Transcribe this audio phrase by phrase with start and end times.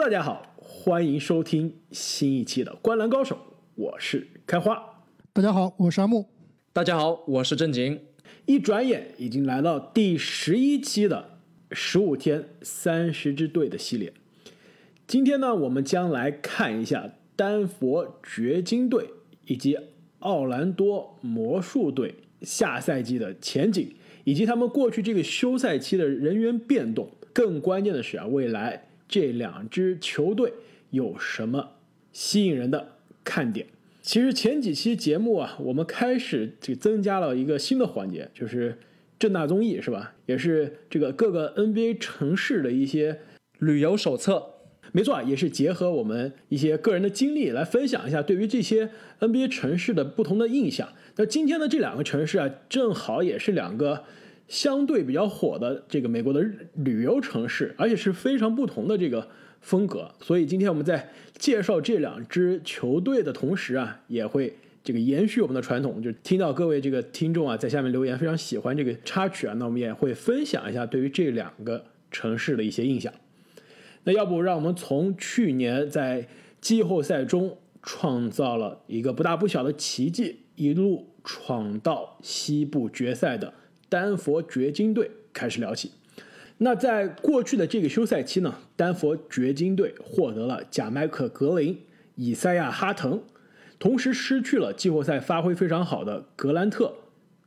[0.00, 3.34] Hello，大家好，欢迎收听新一期的《观澜高手》，
[3.74, 4.80] 我是开花。
[5.32, 6.24] 大家好，我是阿木。
[6.72, 8.00] 大家好，我是正经。
[8.46, 11.40] 一转眼已经来到第十一期的
[11.72, 14.12] 十五天三十支队的系列。
[15.08, 19.10] 今天呢，我们将来看一下丹佛掘金队
[19.46, 19.76] 以及
[20.20, 27.10] 奥兰多魔术队下赛季的前景，以及他们过去这个休赛期的人员变动。
[27.32, 28.84] 更关键的是啊，未来。
[29.08, 30.52] 这两支球队
[30.90, 31.70] 有什么
[32.12, 33.66] 吸引人的看点？
[34.02, 38.78] 其实前几期节目啊，我们开始就增加了一个新的环节，就是
[39.18, 40.14] 正大综艺，是吧？
[40.26, 43.20] 也是这个各个 NBA 城市的一些
[43.58, 44.54] 旅游手册。
[44.92, 48.90] 没错，也是结合我们一些个人的经历来分享一下对于这些
[49.20, 50.88] NBA 城市的不同的印象。
[51.16, 54.04] 那今天的这两个城市啊，正好也是两个。
[54.48, 59.28] 相对比较火的这个美国的旅游城市，而且是非常不同的这个
[59.60, 60.10] 风格。
[60.20, 73.12] 所以今天我们在介绍这两支球队的同时啊，也会这个延续我们的传统，就听到各位这个听众啊在下面留言非常喜欢这个插曲啊，那我们也会分享一下对于这两个城市的一些印象。
[74.04, 76.26] 那要不让我们从去年在
[76.62, 83.52] 季后赛中创造了一个不大不小的奇迹，一路闯到西部决赛的。
[83.88, 85.92] 丹佛掘金队开始聊起。
[86.58, 91.80] 那在过去的这个休赛期呢，丹佛掘金队获得了贾迈克·格林、
[92.16, 93.22] 以赛亚·哈腾，
[93.78, 96.92] 同时失去了季后赛发挥非常好的格兰特、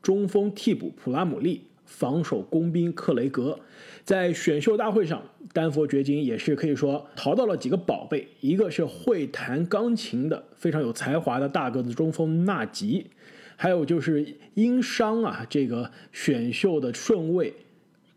[0.02, 3.60] 中锋替补普拉姆利、防守工兵克雷格。
[4.06, 5.22] 在选秀大会上，
[5.54, 13.08] 丹佛掘金也是可以说淘到了几个宝贝，一个是会弹钢琴的非常有才华的大个子中锋纳吉。
[13.62, 17.54] 还有就是因伤啊，这个选秀的顺位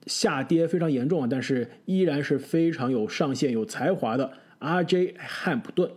[0.07, 5.17] 下跌非常严重啊，但是依然是非常有上限、有才华的 R.J.
[5.19, 5.91] 汉普顿。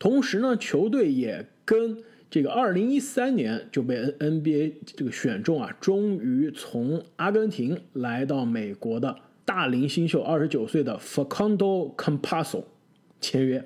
[0.00, 1.98] 同时呢，球队也跟
[2.28, 9.14] 这个2013年就被 N NBA 这个选中啊，终于从阿根廷来到美国的
[9.44, 12.64] 大龄新秀29岁的 Facundo Campaso
[13.20, 13.64] 签约。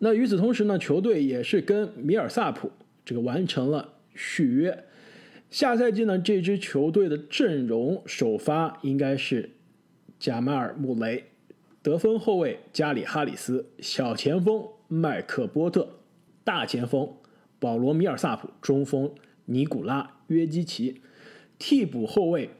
[0.00, 2.70] 那与此同时呢，球队也是跟米尔萨普
[3.06, 3.92] 这个完成了。
[4.14, 4.84] 续约，
[5.50, 6.18] 下赛季呢？
[6.18, 9.50] 这支球队的阵容首发应该是
[10.18, 11.24] 贾马尔·穆雷，
[11.82, 16.00] 得分后卫加里·哈里斯，小前锋麦克波特，
[16.44, 17.12] 大前锋
[17.58, 19.12] 保罗·米尔萨普，中锋
[19.46, 21.02] 尼古拉·约基奇，
[21.58, 22.50] 替补后卫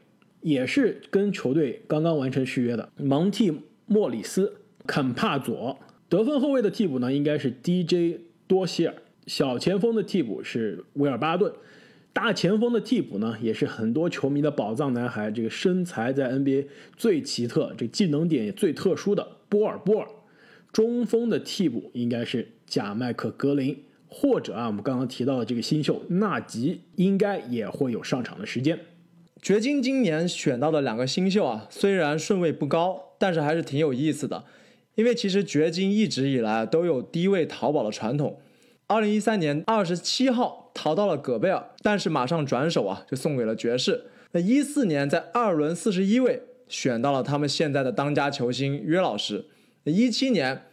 [0.41, 3.51] 也是跟球队刚刚完成续约的蒙蒂·
[3.85, 8.95] 莫里斯、肯帕佐，得分后卫的替补呢应该是 DJ 多希尔。
[9.27, 11.51] 小前锋的替补是威尔巴顿，
[12.13, 20.07] 大前锋的替补呢也是很多球迷的宝藏男孩，这个身材在 NBA 最奇特，这技能点也最特殊的波尔波尔。
[20.71, 28.79] 中锋的替补应该是贾麦克格林，或者啊我们刚刚提到的这个新秀纳吉，应该也会有上场的时间。
[29.41, 34.43] 掘金今年选到的两个新秀啊，虽然顺位不高，但是还是挺有意思的，
[34.95, 38.39] 因为其实掘金一直以来都有低位淘宝的传统。
[38.87, 44.03] 二零一三年二十七号淘到了戈贝尔，但是马上转手啊，就送给了爵士。
[44.33, 49.45] 那一四年在二轮四十一位选到了他们现在的当家球星约老师。
[49.85, 50.65] 那一七年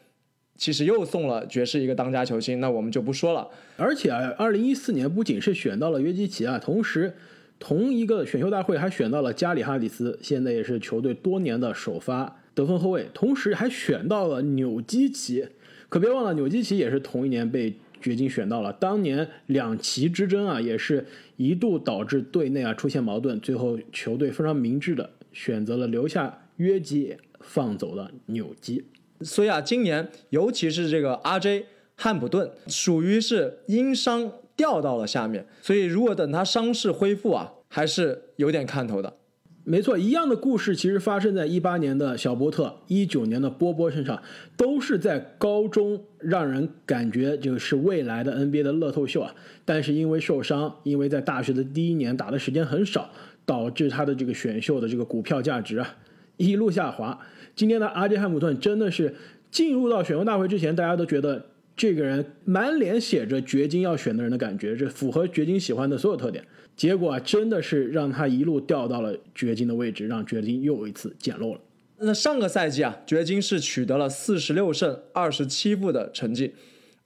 [0.58, 3.48] 其实又送了爵士一个当家球星，那我们就不说了。
[3.78, 7.16] 而且啊，二零一四年不仅是选到了约基奇啊，同时
[7.58, 15.48] 同一个选秀大会还选到了加里哈里斯，现在也是球队多年的首发得分后卫，同时还选到了纽基奇。
[15.88, 17.74] 可别忘了，纽基奇也是同一年被。
[18.02, 28.84] 掘金选到了，当年两旗之争啊，也是一度导致队内啊出现矛盾，最后球队非常明智的选择了留下约基，放走了纽基。
[29.20, 31.64] 所以啊，今年尤其是这个 RJ
[31.94, 39.16] 汉普顿，属于是因伤掉到了下面，所以如果等他伤势恢复啊，还是有点看头的。
[39.64, 44.20] 没错，一样的故事其实发生在一八年的小波特、一九年的波波身上，
[44.56, 49.32] 都是在高中让人感觉就是未来的 NBA 的乐透秀啊。
[49.64, 53.08] 但是因为受伤，因为在大学的第一年打的时间很少，
[53.46, 55.94] 导致他的这个选秀的这个股票价值啊
[56.36, 57.20] 一路下滑。
[57.54, 59.14] 今天的阿杰汉姆顿真的是
[59.52, 66.44] 进入到选秀大会之前，大家都觉得这个人满脸写着掘金要选的人的感觉，这符合掘金喜欢的所有特点。
[66.82, 71.60] 结果，真的是让他一路掉到了掘金的位置，让掘金又一次捡漏了。
[71.98, 76.54] 那上个赛季啊，掘金是取得了四十六胜二十七负的成绩。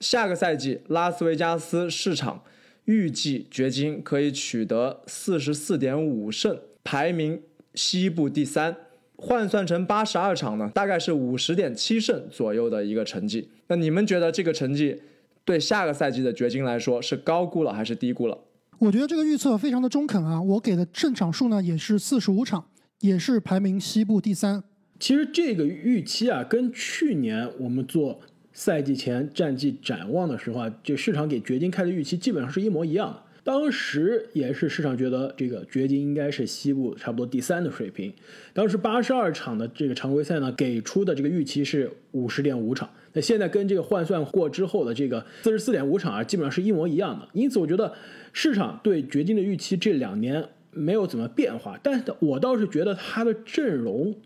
[0.00, 2.42] 下个赛季，拉斯维加斯市场
[2.86, 7.42] 预计掘金可以取得四十四点五胜，排名
[7.74, 8.74] 西部第三。
[9.16, 13.50] 换算成八十二场呢，大概是五十点七胜左右的一个成绩。
[13.66, 15.02] 那你们觉得这个成绩
[15.44, 18.38] 对下个赛季的掘金来说是高估了还是低估了？
[18.78, 22.66] 我觉得这个预测非常的中肯啊，我给的胜场数呢也是四十五场，
[23.00, 24.62] 也是排名西部第三。
[25.00, 28.20] 其实这个预期啊，跟去年我们做
[28.52, 33.22] 赛季前战绩展望的时候啊，就市场给掘金开的预期基本上是一模一样的。
[33.46, 38.12] 当时也是市场觉得这个掘金应该是西部差不多第三的水平。
[38.52, 42.90] 当时八十二场的这个常规赛呢，给出的这个预期是五十点五场。
[43.12, 47.28] 那现在跟这个换算过之后的这个四十四点五场啊，基本上是一模一样的。
[47.34, 47.94] 因此，我觉得
[48.32, 51.78] 市场对掘金的预期这两年没有怎么变化。
[51.80, 54.16] 但我倒是觉得他的阵容，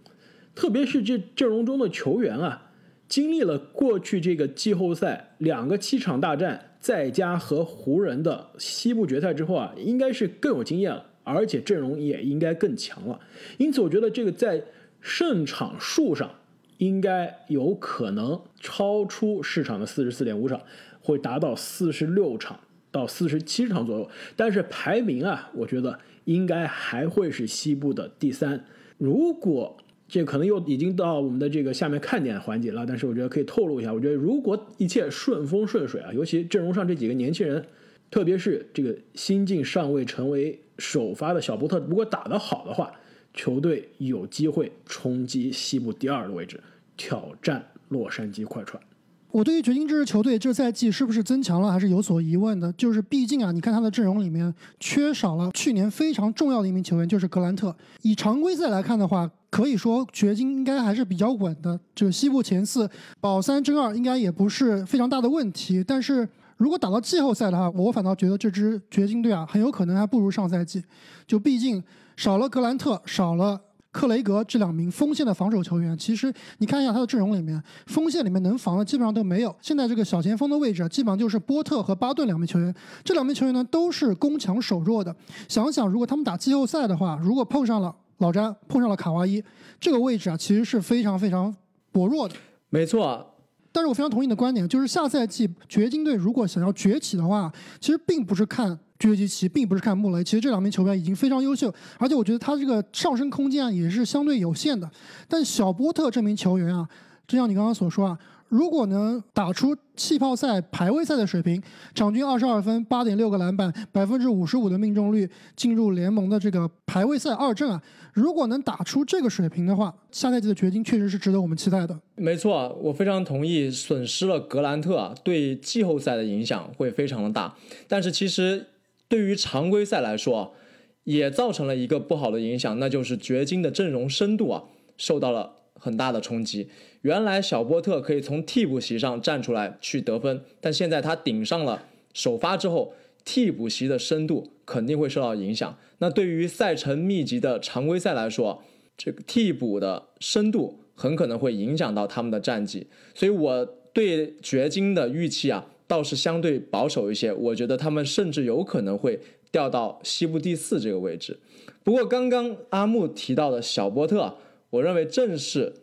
[0.55, 2.71] 特别是这阵容中的球员啊，
[3.07, 6.70] 经历了过去这个季后赛两个七场大战。
[6.81, 13.21] 再加和湖人的西部决赛之后啊，应该是更有经验了，而且阵容也应该更强了。
[13.59, 14.65] 因此，我觉得这个在
[15.01, 16.31] 胜场数上
[16.79, 20.63] 应该有可能超出市场的四十四点五场，
[21.03, 22.59] 会达到四十六场
[22.91, 24.11] 到四十七场左右。
[24.35, 28.65] 但是排名啊，我觉得应该还会是西部的第三。
[28.97, 29.77] 如果
[30.11, 37.65] 这可能又已经到我们的这个下面看点环节了，但是我觉得可以透露一下，我觉得如果一切顺风顺水啊，尤其阵容上这几个年轻人，
[38.11, 42.91] 特别是这个新晋尚未成为首发的小波特，如果打得好的话，
[43.33, 46.61] 球队有机会冲击西部第二的位置，
[46.97, 48.83] 挑战洛杉矶快船。
[49.31, 52.73] 我对于掘金这支球队这赛季是不是增强了，还是有所疑问的。
[52.73, 57.73] 就是毕竟啊，你看他的阵容里面缺少了去年非常重要的一名球员，就是格兰特。
[58.03, 61.79] 以常规赛来看的话，可以说掘金应该还是比较稳的。
[61.95, 62.89] 这个西部前四
[63.21, 65.85] 保三争二应该也不是非常大的问题。
[65.85, 66.27] 但是
[66.57, 70.83] 如果打到季后赛的话，我反倒觉得这支掘金队啊，很有可能还不如上赛季。
[71.27, 71.83] 就毕竟
[72.17, 73.61] 少了格兰特，少了。
[73.93, 79.53] 克雷格这两名锋线的防守球员，其实你看一下他的阵容里面，锋线里面能防的基本上都没有。
[79.61, 82.73] 现在这个小前锋的位置，基本上就是波特和巴顿两名球员。
[83.03, 85.13] 这两名球员呢，都是攻强守弱的。
[85.49, 89.45] 想想如果他们打季后赛的话，如果碰上了老詹，碰上了卡哇伊，
[89.79, 91.55] 这个位置啊，其实是非常非常
[91.93, 92.35] 薄弱的。
[92.71, 93.27] 没错。
[93.71, 98.79] 但是我非常同意你的观点，就是下赛季掘金队如果想要崛起的话，其实并不是看。
[99.05, 104.87] 约基奇并不是看穆雷，其实这两名球员已经非常优秀，而且我觉得他这个上升空间啊也是相对有限的。
[105.27, 106.87] 但小波特这名球员啊，
[107.27, 108.19] 就像你刚刚所说啊，
[108.51, 111.63] 如果能打出气泡赛排位赛的水平，
[111.95, 115.27] 场均二十二分、八点六个篮板、百分之五十五的命中率，
[115.57, 117.83] 进入联盟的这个排位赛二阵啊，
[118.13, 121.99] 如果能打出这个水平的话，下赛季的掘金确实是值得我们期待的。
[122.17, 127.57] 没错，我非常同意，损失了格兰特，对季后赛的影响会非常的大。
[127.89, 128.67] 但是其实。
[129.11, 130.55] 对于常规赛来说，
[131.03, 134.63] 也造成了一个不好的影响，那就是掘金的阵容深度啊
[134.97, 136.69] 受到了很大的冲击。
[137.03, 141.83] 原来小波特可以从替补席上站出来去得分，但现在他顶上了
[142.13, 142.95] 首发之后，
[143.25, 145.77] 替补席的深度肯定会受到影响。
[145.99, 148.63] 那对于赛程密集的常规赛来说，
[148.97, 152.87] 这个替补的深度很可能会影响到他们的战绩。
[153.15, 155.67] 所以我对掘金的预期啊。
[155.91, 159.19] 倒是相对保守一些，我觉得他们甚至有可能会
[159.51, 161.37] 掉到西部第四这个位置。
[161.83, 164.37] 不过，刚刚阿木提到的小波特，
[164.71, 165.75] 我认为正是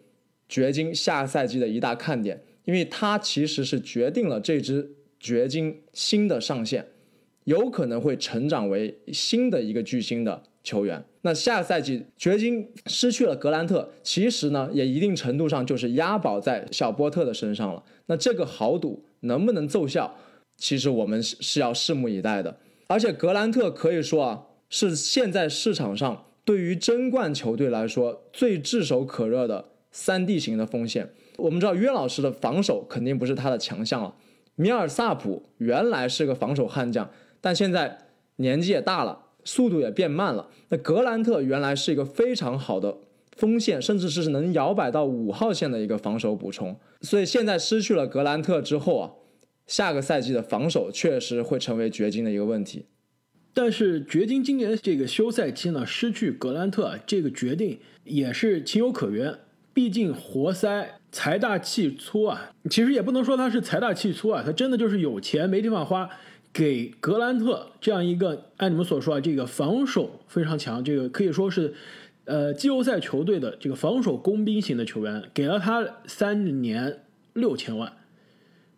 [0.48, 6.86] 掘金下赛季的一大看点，因为他其实是决定了这支掘金新的上限，
[7.44, 11.04] 有可能会成长为新的一个巨星的球员。
[11.22, 17.84] 那下赛季掘金失去了格兰特，其实呢，也一定程度上就是押宝在小波特的身上了。
[18.06, 19.04] 那这个豪赌。
[19.22, 20.16] 能不能奏效？
[20.58, 22.56] 其实我们是是要拭目以待的。
[22.86, 31.10] 而且格兰特可以说啊，是现在市场上对于争冠球队来说最炙手可热的三 D 型的锋线。
[31.38, 34.14] 我们知道约老师的防守肯定不是他的强项了。
[34.56, 37.10] 米尔萨普原来是个防守悍将，
[37.42, 37.98] 但现在
[38.36, 40.50] 年纪也大了，速度也变慢了。
[40.70, 42.96] 那格兰特原来是一个非常好的
[43.36, 46.80] 锋线，甚至是能摇摆到五号线的一个防守补充。
[47.02, 49.12] 所以现在失去了格兰特之后啊，
[49.66, 52.86] 下个赛季的防守确实会成为掘金的一个问题。
[53.54, 59.36] 但是掘金今年这个休赛期呢，失去格兰特这个决定也是情有可原。
[59.78, 66.10] 毕竟活塞财大气粗啊，其实也不能说他是财大气粗啊，他真的就是有钱没地方花，
[66.52, 71.76] 给格兰特这样一个按你们所说啊，这个防守非常强，这个可以说是。
[72.26, 77.04] 呃，季后赛球队的这个防守工兵型的球员，给了他三年
[77.34, 77.94] 六千万。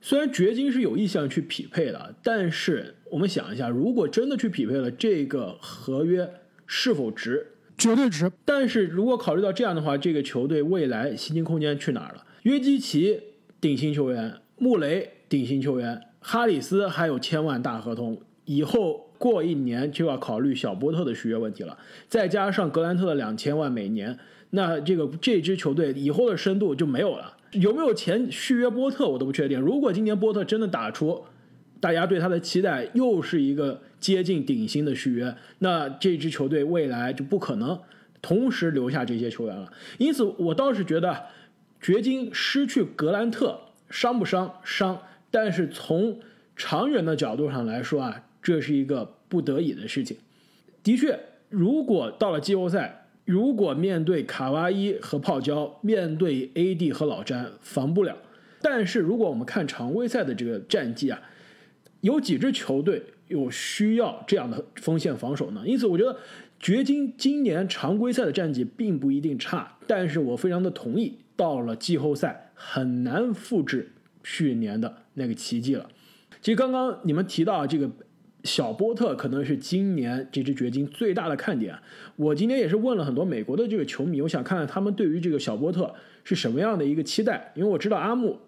[0.02, 6.30] 虽然掘金是有意向去匹配的，但是我们想一下，如果真的去匹配了，这个合约
[6.68, 7.54] 是否值？
[7.80, 8.32] 绝对值。
[8.46, 12.24] 但是如果考虑到这样的话，这个球队未来薪金空间去哪儿了？
[12.44, 13.20] 约基奇
[13.60, 24.18] 顶薪球员，穆雷顶薪球员，哈里斯还有千万大合同，以后过一年就要考虑小波特的续约问题了，再加上格兰特的两千万每年，
[24.52, 27.38] 那这个这支球队以后的深度就没有了。
[27.54, 29.60] 有没有钱续约波特，我都不确定。
[29.60, 31.26] 如果今年波特真的打出
[31.80, 37.80] 大家对他的期待，又是一个接近顶薪的续约，那这支球队未来就不可能
[38.22, 39.72] 同时留下这些球员了。
[39.98, 41.26] 因此，我倒是觉得
[41.82, 43.60] 掘金失去格兰特
[43.90, 44.54] 伤不伤？
[44.64, 45.02] 伤。
[45.32, 46.20] 但是从
[46.56, 50.18] 长远的角度上来说啊，这是一个不得已的事情。
[50.82, 51.20] 的确，
[51.50, 58.18] 如果到了季后赛，如果面对卡哇伊和泡椒，面对 AD 和老詹，防不了。
[58.62, 61.22] 但是如果我们看常规赛的这个战绩啊，
[62.02, 65.64] 有几支球队有需要这样的锋线防守呢？
[65.66, 66.18] 因此，我觉得
[66.60, 73.92] 掘金今年常规赛的战绩并不一定差，但是我非常的同意，到了季后赛很难复制
[74.24, 75.90] 去年的那个奇迹了。
[76.42, 77.90] 其实刚刚你们提到这个。
[78.46, 81.78] 小波特可能是今年这支掘金最大的看点。
[82.16, 87.52] 我今天也是问了很多美国的这个球迷，我想看看他们对于这个小波特是什么样的一个期待。
[87.54, 88.40] 因为我知道阿木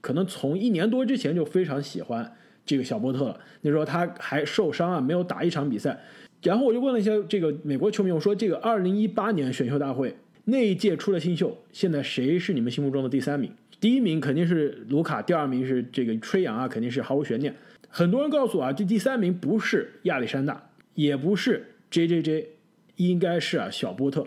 [0.00, 2.36] 可能从一年多之前就非常喜欢
[2.68, 3.40] 这个小波特了。
[3.62, 5.98] 那时候他还受伤啊，没有打一场比赛。
[6.42, 13.50] 然后我就问了一下这个美国球迷，我说这个2018年选秀大会那一届出了新秀，现在谁是你们心目中的第三名？
[13.80, 17.54] 第一名肯定是卢卡，第二名是这个吹杨啊，肯定是毫无悬念。
[17.88, 22.48] 很多人告诉我啊，这第三名不是亚历山大，也不是 J J J，
[22.96, 24.26] 应该是啊小波特。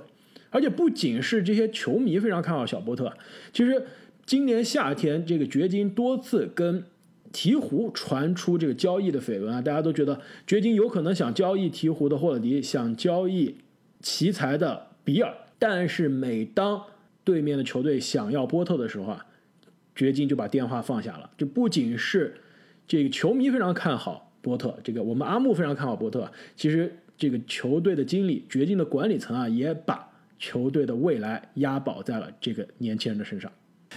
[0.49, 3.13] 而且不仅是这些球迷非常看好小波特，
[3.53, 3.85] 其实
[4.25, 6.83] 今年夏天这个掘金多次跟
[7.31, 13.55] 鹈鹕传出这个交易的绯闻啊，大家都觉得掘金有可能想交易鹈鹕的霍勒迪，想交易
[13.99, 15.33] 奇才的比尔。
[15.57, 16.83] 但是每当
[17.23, 19.25] 对面的球队想要波特的时候啊，
[19.95, 21.29] 掘金就把电话放下了。
[21.37, 22.35] 就不仅是。
[22.87, 26.29] 这个球迷非常看好波特，这个我们阿木非常看好波特。
[26.57, 30.05] 其实这个球队的经理、掘金的管理层啊，也把
[30.37, 33.49] 球队的未来押宝在了这个年轻人的身上。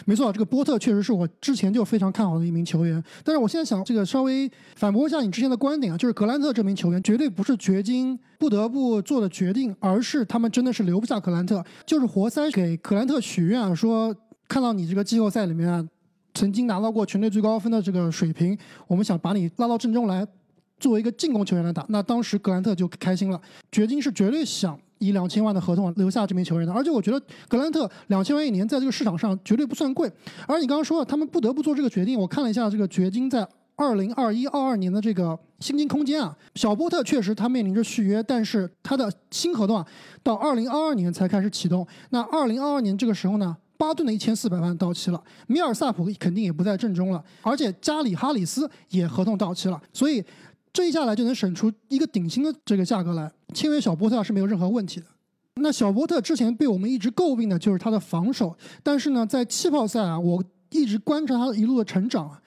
[0.04, 3.02] 没错，这个波特确实是我之前就非常看好的一名球员。
[3.22, 14.14] 但是我现在想这个稍微反驳一下你之前的观点啊，就是格兰特这名球员绝对不是掘金不得不做的决定，而是他们真的是留不下格兰特，就是活塞给格兰特许愿啊，说
[14.48, 15.86] 看到你这个季后赛里面啊。
[16.36, 18.58] 曾经拿到过全队最高分的这个水平，
[18.88, 20.26] 我们想把你拉到阵中来，
[20.80, 21.86] 作为一个进攻球员来打。
[21.88, 26.73] 那当时格兰特就开心了，掘金是绝对想以两千万的合同留下这名球员的。
[26.73, 30.11] 而且我觉得格兰特两千万一年在这个市场上绝对不算贵。
[30.46, 33.46] 而你刚刚说了他们不得不做这个决定，我看了一下这个掘金在
[33.76, 39.87] 二零二一、二二年的这个薪金空间啊，小波特确实他面临着续约，但是他的新合同啊
[40.23, 41.87] 到二零二二年才开始启动。
[42.11, 43.56] 那二零二二年这个时候呢？
[43.76, 50.25] 巴顿的一千四百万到期了，米尔萨普肯定也不在阵中了，而且加里哈里斯也合同到期了，所以
[50.75, 55.07] 这一下来就能省出一个顶薪的这个价格来，签约小波特是没有任何问题的。
[55.54, 62.43] 那小波特之前被我们一直诟病的就是他的防守，但是呢，在气泡赛啊，我一直观察他一路的成长啊，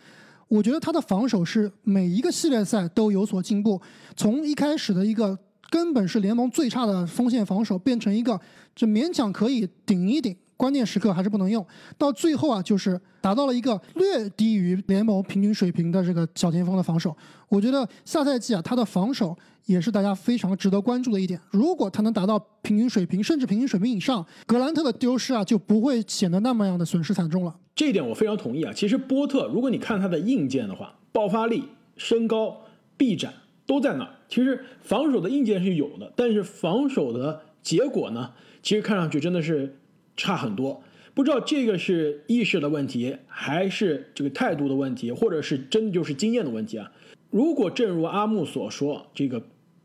[0.49, 3.81] 我觉得他的防守是每一个系列赛都有所进步，
[4.17, 8.37] 从一开始的一个根本是联盟最差的锋线防守，变成一个
[8.75, 10.35] 就勉强可以顶一顶。
[10.57, 11.65] 关键时刻还是不能用，
[11.99, 17.15] 到最后啊，就是达到了一个略低于联盟平均水平的这个小前锋的防守。
[17.47, 19.37] 我觉得下赛季啊，他的防守
[19.67, 21.39] 也是大家非常值得关注的一点。
[21.51, 27.55] 如果他能达到平均水平，甚至平均水平以上，格兰特的丢失啊就不会显得那么样的损失惨重了。
[27.75, 28.73] 这一点我非常同意啊。
[28.73, 31.63] 其实波特，如果你看他的硬件的话，爆发力、
[31.95, 32.57] 身高、
[32.97, 33.31] 臂展
[33.67, 34.09] 都在那儿。
[34.27, 38.31] 其实防守的硬件是有的，但是防守的结果呢，
[38.63, 39.77] 其实看上去真的是。
[40.17, 40.83] 差很多，
[41.13, 46.91] 不知道这个是意识的问题，还是这个态度的问题，或者是真的就是经验的问题啊？
[47.29, 49.41] 如果正如阿木所说，这个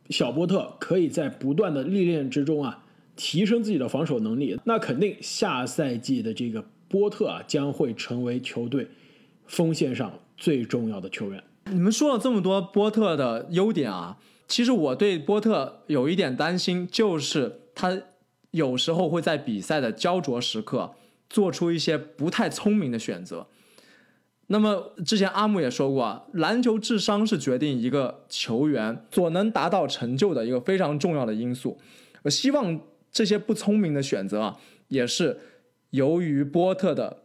[0.09, 2.83] 小波特可以在不断的历练之中啊，
[3.15, 8.89] 提升自己的防守能力，那肯定下赛季的这个波特啊，将会成为球队
[9.47, 11.45] 锋线上最重要的球员。
[11.67, 14.17] 你们说了这么多波特的优点啊，
[14.49, 18.01] 其实我对波特有一点担心，就是他。
[18.53, 20.95] 有时候会在比赛的焦灼时刻
[21.29, 23.49] 做出一些不太聪明的选择。
[24.49, 31.79] 那么之前阿木也说过啊，篮球智商是决定一个球员所能达到成就的一个非常重要的因素。
[32.23, 32.79] 我希望
[33.11, 35.39] 这些不聪明的选择啊，也是
[35.91, 37.23] 由于波特的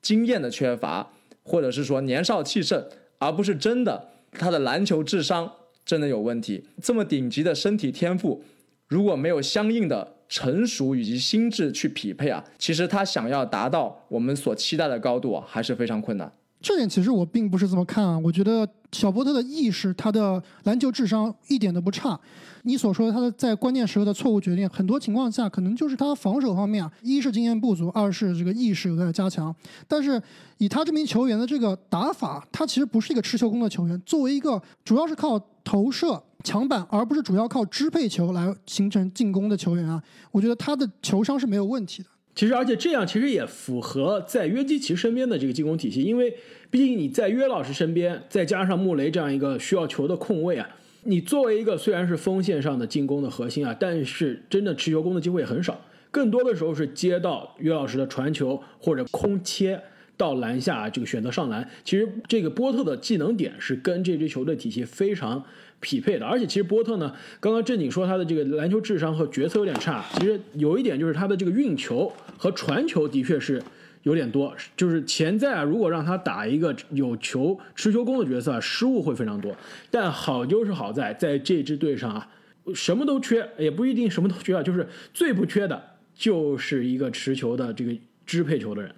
[0.00, 5.52] 经验的缺乏，或者是说年少气盛，而不是真的他的篮球智商
[5.84, 6.64] 真的有问题。
[6.80, 8.42] 这么顶级的身体天赋，
[8.88, 16.32] 如果没有相应的成熟以及心智去匹配啊，其实他想要达到我们所期待的高度啊，还是非常困难。
[16.60, 22.18] 这点其实我并不是这么看啊，我觉得小波特的意识，他的篮球智商一点都不差。
[22.64, 29.54] 你所说的他的在关键时刻的错误决定，很多情况下可能就是他防守方面啊，一是经验不足，二是这个意识有待加强。
[29.88, 30.20] 但是
[30.58, 33.98] 以他这名球员的这个打法，他其实不是一个持球攻的球员。
[34.04, 42.08] 作为一个主要是靠投射抢板，而不是主要靠支配球来形成进攻的球员啊，我觉得他的球商是没有问题的。
[42.40, 46.34] 其实，而且这样其实也符合在约基奇身边的这个进攻体系，因为
[46.70, 50.66] 毕竟你在约老师身边，再加上穆雷这样一个需要球的控卫啊，
[51.04, 55.78] 你作为一个虽然是锋线上的进攻的核心啊，但是真的持球攻的机会也很少，
[56.10, 59.78] 更多的时候是接到约老师的传球或者空切
[60.16, 61.68] 到篮下这个选择上篮。
[61.84, 65.44] 其实这个波特的技能点是跟这支球队体系非常。
[65.80, 73.62] 匹配的，而且其实波特呢，刚刚正经说他的这个篮球智商和决策有点差，其实有一点就是他的这个运球和传球的确是
[74.02, 79.54] 有点多，就是潜在啊，如果让他打一个有球持球攻的角色，失误会非常多。
[79.90, 82.28] 但好就是好在在这支队上啊，
[82.74, 85.82] 什么都缺，也不一定什么都缺啊，就是最不缺的
[86.14, 87.92] 就是一个持球的这个
[88.24, 88.94] 支配球的人。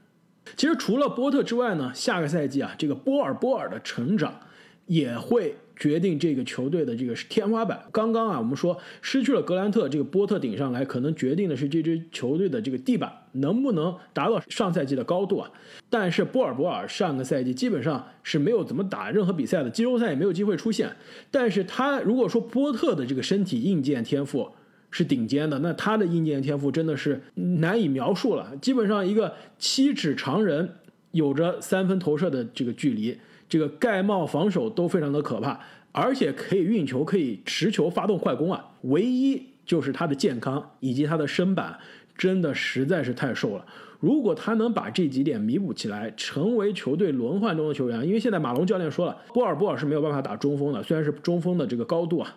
[0.57, 4.41] 其实除了波特之外呢，下个赛季啊，这个波尔波尔的成长
[4.87, 5.55] 也会。
[5.75, 7.83] 决定这个球队的这个天花板。
[7.91, 15.51] 刚刚啊，我们说失去了格兰特，这个波特顶上来，可能决定的是这支球队的这个地板能不能达到上赛季的高度啊。
[15.91, 20.95] 但是波尔博尔上个赛季基本上是没有怎么打任何比赛的，季后赛也没有机会出现。
[21.33, 24.49] 但是他如果说波特的这个身体硬件天赋
[24.93, 28.57] 是顶尖的，那他的硬件天赋真的是难以描述了。
[28.61, 30.77] 基本上一个七尺长人，
[31.11, 33.19] 有着三分投射的这个距离。
[33.53, 35.61] 这个盖帽防守都非常的可怕，
[35.93, 38.71] 而且可以运球，可以持球发动快攻啊。
[38.85, 41.79] 唯一就是他的健康以及他的身板
[42.17, 43.67] 真的实在是太瘦了。
[44.01, 52.35] 如果他能把这几点弥补起来，成为球队轮换中的球员，因为现在马龙教练说了，波尔波尔是没有办法打中锋的，虽然是中锋的这个高度啊，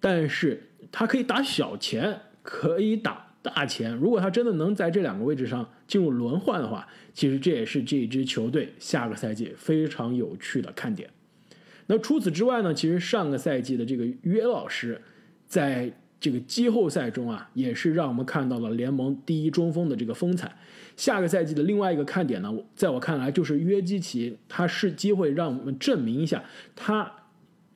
[0.00, 3.23] 但是他可以打小前，可以打。
[3.44, 11.10] 大钱，如果他真的能在这两个位置上进入轮换的话，其实这也是这支球队下个赛季非常有趣的看点。
[11.86, 12.72] 那除此之外呢？
[12.72, 14.98] 其实上个赛季的这个约老师，
[15.46, 20.56] 在这个季后赛中啊，也是让我们看到了联盟第一中锋的这个风采。
[20.96, 26.42] 下个赛季的另外一个看点呢，在我看来就是约基奇，他是机会让我们证明一下
[26.74, 27.12] 他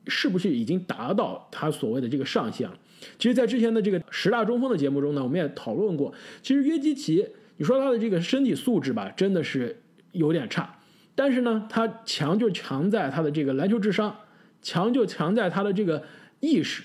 [0.07, 2.75] 是不是已经达到他所谓的这个上限了。
[3.17, 6.13] 其实，在之前的这个十大中锋的节目中呢，我们也讨论过。
[6.41, 9.81] 其实约基奇，你说他的这个身体素质吧，真的是
[10.11, 10.77] 有点差。
[11.15, 14.15] 但是呢，他强就强在他的这个篮球智商，
[14.61, 16.03] 强就强在他的这个
[16.39, 16.83] 意识，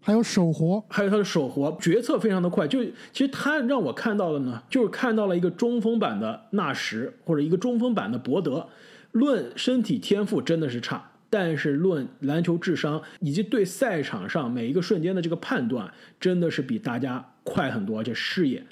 [0.00, 2.66] 还有手活，还有他的手活，决策非常的快。
[2.66, 8.68] 就其实他让我看到的呢，就是看到了一个中锋版的纳什，或者一个中锋版的博德。
[9.12, 11.12] 论身体天赋，真的是差。
[11.36, 18.64] 但是论篮球智商以及对赛场上每一个瞬间的这个判断，真的是比大家快很多，而且视野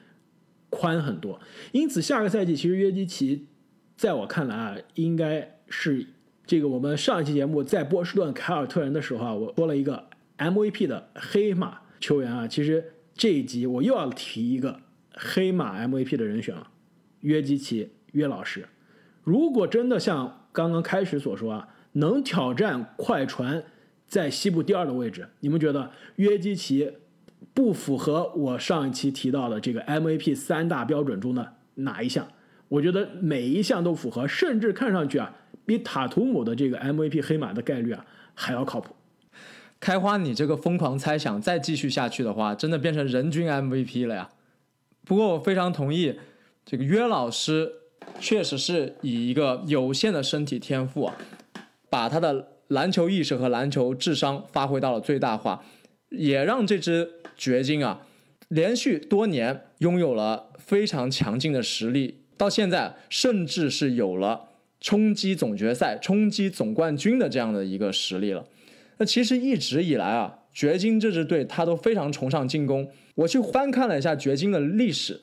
[0.71, 1.41] 宽很多。
[1.73, 3.49] 因此，下个赛季其实约基奇，
[3.97, 6.07] 在我看来啊，应该是
[6.47, 14.79] 这个我们上一期节目在波士顿凯尔特人的时候啊，我说了一个 MVP 的黑马球员啊，其实这一集我又要提一个
[15.15, 16.69] 黑马 MVP 的人选了，
[17.23, 18.69] 约基奇约老师。
[19.25, 21.69] 如果真的像刚刚开始所说啊。
[21.93, 23.63] 能挑战快船
[24.07, 26.93] 在西部第二的位置，你们觉得约基奇
[27.55, 32.27] 不符合我上一期提到的这个 MVP 三大标准中的哪一项？
[32.69, 35.35] 我觉得每一项都符合，甚至看上去啊，
[35.67, 38.95] 比塔图姆的这个 MVP 黑马的概率啊还要靠谱。
[39.79, 44.31] 开花，你这个疯狂猜想再继续下去的话，真的变成人均 MVP 了呀！
[45.05, 46.19] 不过我非常同意，
[46.65, 47.73] 这个约老师
[48.21, 51.17] 确实是以一个有限的身体天赋啊。
[51.93, 55.63] 把他的篮球意识和篮球智商发挥到了最大化，
[56.09, 58.07] 也让这支掘金啊，
[58.49, 64.49] 连续多年拥有了非常强劲的实力，到现在甚至是有了
[64.81, 68.43] 冲击总决赛、冲击总冠军的这样的一个实力了。
[68.97, 72.89] 那其实一直以来啊，掘金这支队他都非常崇尚进攻。
[73.17, 75.21] 我去翻看了一下掘金的历史，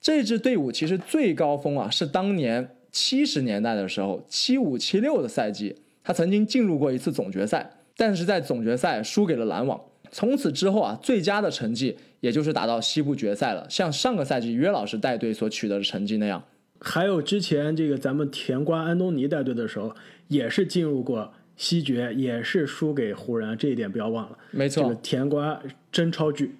[0.00, 5.74] 这支队伍其实最高峰啊是当年七十年代的时候，七五七六的赛季。
[6.06, 9.80] 他曾经进入过一次总决赛，但是在总决赛输给了篮网。
[10.12, 16.44] 从此之后啊，最佳的成绩也就是打到西部决赛了，像上个赛季约老师带队所取得的成绩那样。
[16.80, 19.92] 还有之前这个咱们甜瓜安东尼带队的时候，
[20.28, 24.38] 也是进入过西决，也是输给湖人，这一点不要忘了。
[24.52, 26.54] 没错，这个甜瓜真超巨。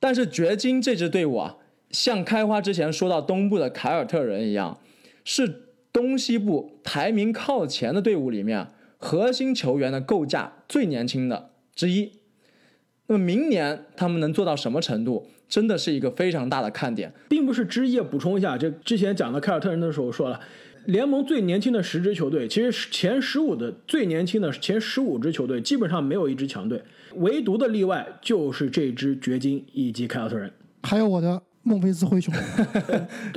[0.00, 1.56] 但是掘金这支队伍啊，
[1.90, 4.80] 像开花之前说到东部的凯尔特人一样，
[5.22, 12.12] 是东西部排名靠前的队伍里面核心球员的构架最年轻的之一。
[13.08, 17.12] 那么明年他们能做到什么程度，真的是一个非常大的看点。
[17.28, 20.40] 并不是枝叶，补充一下，这之前讲的凯尔特人的时候说了，
[20.86, 26.82] 联盟最年轻的十支球队，其实前十五的最年轻的前十五支球队基本上没有一支强队，
[27.14, 30.50] 唯独的例外就是这支掘金以及凯尔特人。
[30.82, 32.34] 还有我的孟菲斯灰熊，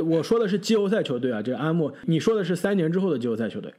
[0.08, 3.72] 我说的是季后赛球队啊，这个阿木，你说的是三年之后的季后赛球队。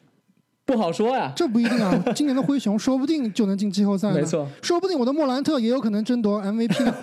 [0.71, 2.01] 不好说呀，这不一定啊。
[2.15, 6.95] 今年的灰熊说不定就能进季后赛，没错，说不定我的莫兰特也有可能争夺 MVP 呢。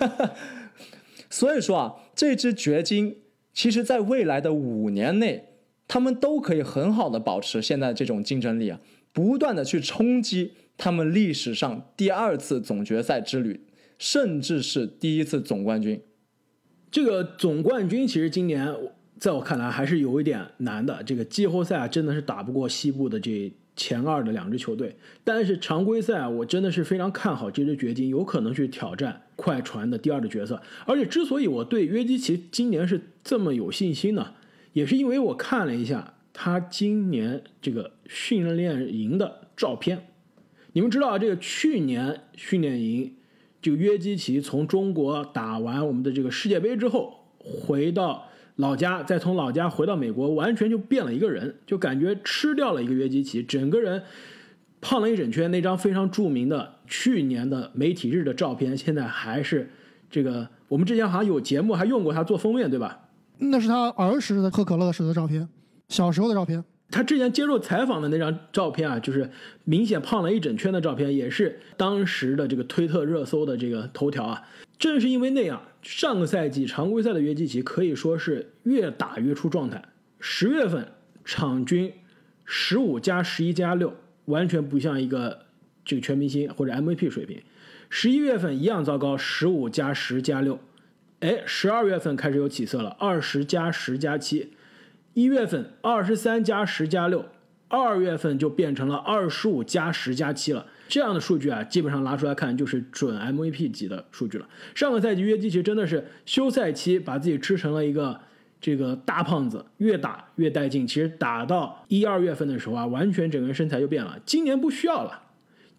[1.28, 3.18] 所以说啊，这支掘金
[3.52, 5.50] 其实在未来的五年内，
[5.86, 8.80] 他们都可以很好的保持现在这种竞争力啊，
[9.12, 13.66] 不断的去冲击他们历史上第二次总决赛之旅，
[13.98, 16.00] 甚至是第一次总冠军。
[16.90, 18.74] 这个总冠军其实今年
[19.18, 30.62] 在我看来还是有一点难的，这个季后赛啊真的是打不过西部的这前二的两支球队，但是常规赛啊我真的是非常看好这支掘金有可能去挑战快船的第二的角色。
[30.86, 34.34] 而且之所以我对约基奇今年是这么有信心呢，
[34.72, 40.06] 也是因为我看了一下他今年这个训练营的照片。
[40.74, 43.16] 你们知道啊这个去年训练营，
[43.60, 48.27] 这个约基奇从中国打完我们的这个世界杯之后回到。
[48.58, 54.02] 老家再从老家回到美国，完全就变了一个人，就感觉吃掉了一个约基奇，整个人
[54.80, 55.50] 胖了一整圈。
[55.50, 59.70] 那张非常著名的去年的媒体日的照片，现在还是
[60.10, 60.48] 这个。
[60.66, 63.08] 我们之前好像有节目还用过他做封面，对吧？
[63.38, 65.48] 那是他儿时的喝可乐时的照片，
[65.88, 66.62] 小时候的照片。
[66.90, 69.30] 他之前接受采访的那张照片啊，就是
[69.64, 74.42] 明显胖了一整圈的照片，也是当时的这个推特热搜的这个头条啊。
[74.78, 79.82] 正是因为那样，上个赛季常规赛的约基奇可以说是越打越出状态。
[80.18, 80.88] 十月份
[81.24, 81.92] 场均
[82.44, 85.40] 十五加十一加六，完全不像一个
[85.84, 87.42] 这个全明星或者 MVP 水平。
[87.90, 90.58] 十一月份一样糟糕，十五加十加六。
[91.20, 94.52] 哎，十二月份开始有起色了，二十加十加七。
[95.18, 97.24] 一月份二十三加十加六，
[97.66, 100.64] 二月份就变成了二十五加十加七了。
[100.86, 104.48] 这样的数据啊，基本上拿出来看就是准 MVP 级的数据了。
[104.76, 108.20] 上个赛季约基奇真的是休赛期把自己吃成了一个
[108.60, 110.86] 这个大胖子，越打越带劲。
[110.86, 114.20] 其实打到一二月份的时候啊，完全整个人身材就变了。
[114.24, 115.22] 今年不需要了。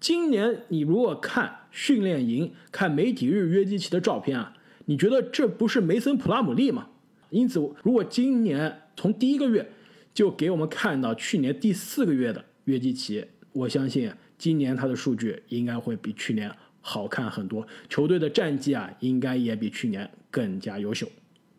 [0.01, 4.51] 今年你如果看训练营、看媒体日约基奇的照片啊，
[4.87, 6.87] 你觉得这不是梅森普拉姆利吗？
[7.29, 9.65] 因此，如果今年从第一个月
[10.13, 21.07] 就给我们看到去年第四个月的约基奇，我相信今年他的数据应该会比去年好看很多，球队的战绩啊应该也比去年更加优秀。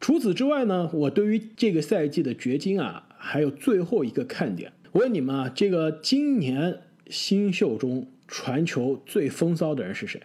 [0.01, 4.71] 除此之外呢，我对于这个赛季的掘金啊，还有最后一个看点。
[4.93, 10.23] 我问你们啊，这个今年新秀中传球最风骚的人是谁？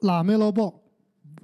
[0.00, 0.82] 拉梅罗鲍，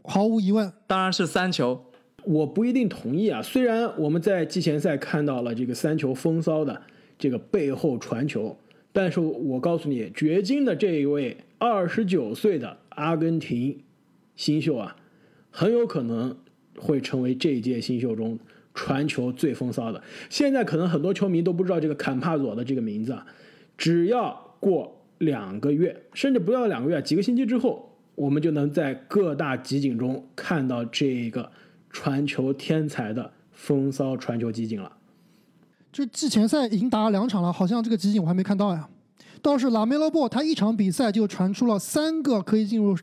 [0.04, 1.85] 毫无疑问，当然是三球。
[2.26, 3.40] 我不一定同意啊。
[3.40, 6.82] 虽然我们在季前赛看到了这个三球风骚的
[7.16, 8.58] 这个背后传球，
[8.92, 13.78] 但是我告诉你，掘金的这一位二十九岁的阿根廷
[14.34, 14.96] 新秀啊，
[15.50, 16.36] 很有可能
[16.76, 18.36] 会成为这一届新秀中
[18.74, 20.02] 传球最风骚的。
[20.28, 23.24] 现在可能很多球迷都不知道这个坎帕佐的这个名字啊，
[23.78, 31.52] 只要过两个月，甚至不要两个月，几个星期之后，我们就能在各大集锦中看到这个。
[31.98, 34.92] 传球天才的风骚传球集锦了，
[35.90, 38.86] 这季前赛已经打了两场了，好像这个集锦我还没看到呀。
[39.40, 42.94] 倒是拉梅洛波，他一场比赛就传出了三个可以进入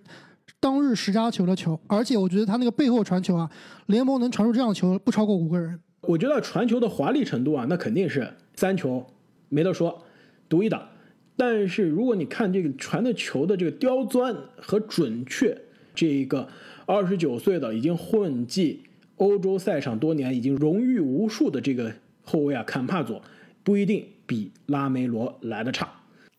[0.59, 3.49] 当日十佳球的球，而且我觉得他那个背后传球啊，
[3.87, 5.79] 联盟能传出这样的球不超过五个人。
[6.01, 9.03] 我觉得传球的华丽程度啊，那肯定是三球
[9.49, 10.03] 没得说，
[10.47, 10.87] 独一档。
[11.35, 15.59] 但是如果你看这个传的球的这个刁钻和准确，
[15.95, 16.47] 这一个。
[16.85, 18.81] 二十九岁的已经混迹
[19.17, 21.93] 欧洲赛场多年、已经荣誉无数的这个
[22.23, 23.21] 后卫啊，坎帕佐
[23.63, 25.89] 不一定比拉梅罗来的差，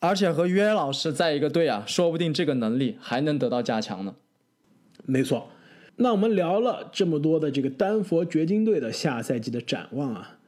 [0.00, 4.16] 而且和约老师在一个队啊，说不定这个能力还能得到加强呢。
[5.06, 5.48] 没错，
[5.96, 10.38] 那我们聊了这么多的这个丹佛掘金队的下赛季的展望啊，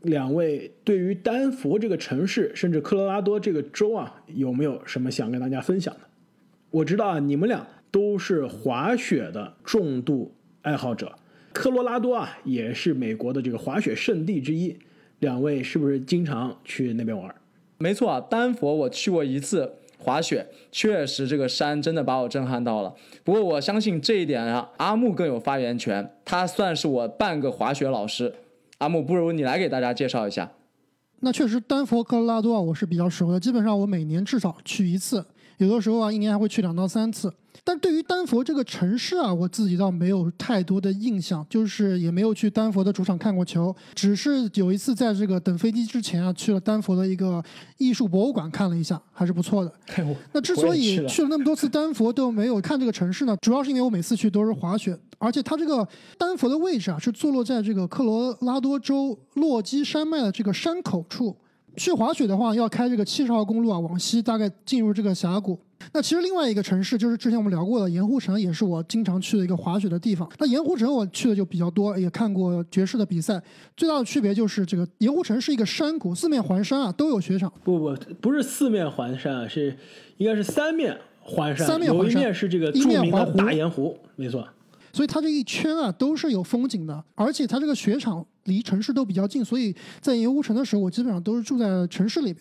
[0.00, 6.00] 两位对于丹佛这个城市，甚至科罗拉多这个州啊，有没有什么想跟大家分享的？
[6.70, 7.66] 我知道啊，你们俩。
[7.92, 11.12] 都是滑雪的重度爱好者，
[11.52, 14.76] 科罗拉多啊也是美国的这个滑雪圣地之一。
[15.18, 17.32] 两位是不是经常去那边玩？
[17.78, 22.92] 没错啊，丹佛我去过一次，滑雪，确实这个山真的把我震撼到了。
[23.22, 28.34] 不过我相信这一点啊，阿木更有发言权，他算是我半个滑雪老师。
[28.78, 30.50] 阿木，不如你来给大家介绍一下。
[31.20, 35.24] 那确实，丹佛、科罗拉多啊，我是比较熟的，基本上我每年至少去一次，
[35.58, 37.32] 有的时候啊，一年还会去两到三次。
[37.64, 47.42] 但对于丹佛这个城市啊，我自己倒没有太多的印象，就是也没有去丹佛的主场看过球，只是有一次在这个等飞机之前啊，去了丹佛的一个
[47.78, 49.72] 艺术博物馆看了一下， 还是不错的。
[50.32, 55.86] 那之所以去了那么多次丹佛都没有看这个城市呢，主要是因为我每次去都是滑雪，而且它这个
[56.18, 61.36] 丹佛的位置啊，是坐落在这个科罗拉多州落基山脉的这个山口处。
[61.74, 65.58] 去滑雪的话，要开这个七十号公路啊，往西大概进入这个峡谷。
[65.92, 70.30] 那其实另外一个城市就是之前我们聊过的盐湖城，也是我经常去的一个滑雪的地方。
[70.38, 73.42] 那盐湖城我去的就比较多，也看过爵士的比赛。
[73.76, 77.52] 最大的区别就是这个盐湖城是一个山谷，四面环山啊，都有雪场。
[77.64, 79.76] 不不，不是四面环山啊，是
[80.18, 84.46] 应该是三面环山，三面环山，有一面是这个著名的大盐湖，没错。
[84.92, 92.36] 所以它这一圈啊都是有风景的，而且它这个雪场离城市都比较近，所以在盐湖城的时候，我基本上都是住在城市里面。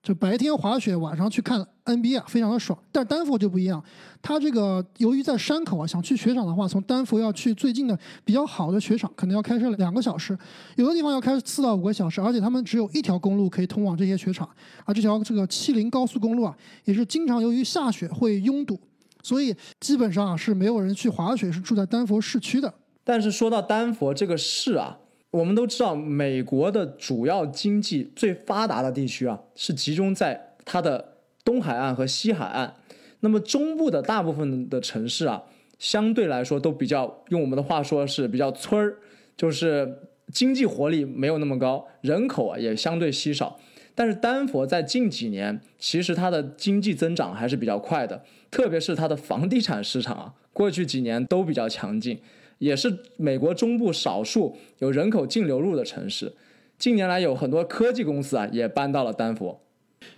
[0.00, 2.78] 就白天滑雪，晚上去看 NBA，非常的爽。
[2.92, 3.82] 但丹佛就不一样，
[4.22, 10.38] 它这个由于在山口啊，想去雪场的话，从丹佛要去最近的比较好的雪场，可能要开车两个小时，
[10.76, 14.48] 有的地方要开四到五个小时，而且他们只有一条公路可以通往这些雪场，
[14.84, 18.78] 而这条这个七零高速公路啊，也是经常由于下雪会拥堵，
[19.22, 22.72] 所以基本上是没有人去滑雪，是住在丹佛市区的。
[23.02, 24.98] 但是说到丹佛这个市啊。
[25.30, 32.74] 我们都知道，美国的主要经济最发达的地区啊，是集中在它的东海岸和西海岸。
[33.20, 35.42] 那么中部的大部分的城市啊，
[35.78, 38.96] 相对来说都比较，用我们的话说是比较村儿，
[39.36, 39.98] 就是
[40.32, 43.60] 经济活力没有那么高，人口啊也相对稀少。
[43.94, 52.18] 但是丹佛在近几年，其实它的经济增长还是比较快的，特别是它的房地产市场啊，过去几年都比较强劲。
[52.58, 56.32] 也是美国中部少数有人口净流入的城市。
[56.78, 59.60] 近年来有很多科技公司啊也搬到了丹佛。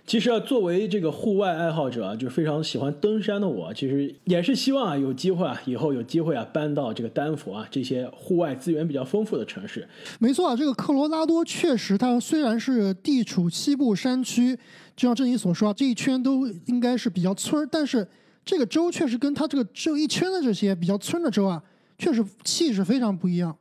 [0.05, 9.87] 其实啊，作为这个户外爱好者啊，就是非常喜欢登山的我，其实也是希望啊有机会啊以后有机会啊搬到这个丹佛啊这些户外资源比较丰富的城市。
[10.19, 14.55] 没错啊，这个科罗拉多确实它虽然是地处西部山区，
[14.95, 18.07] 就像正你所说啊，这一圈都应该是比较村但是
[18.45, 21.61] 这个州确实跟它这个只有一圈的这些比较村的州啊。
[22.01, 23.55] 确实气势非常不一样。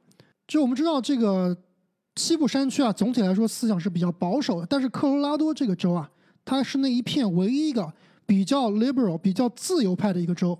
[0.49, 1.55] 就我们知道，这个
[2.17, 4.67] 西部山区啊，总体来说思想是比较保守的。
[4.67, 6.11] 但是科罗拉多这个州啊，
[6.43, 7.93] 它是那一片唯一一个
[8.25, 10.59] 比较 liberal、比较自由派的一个州。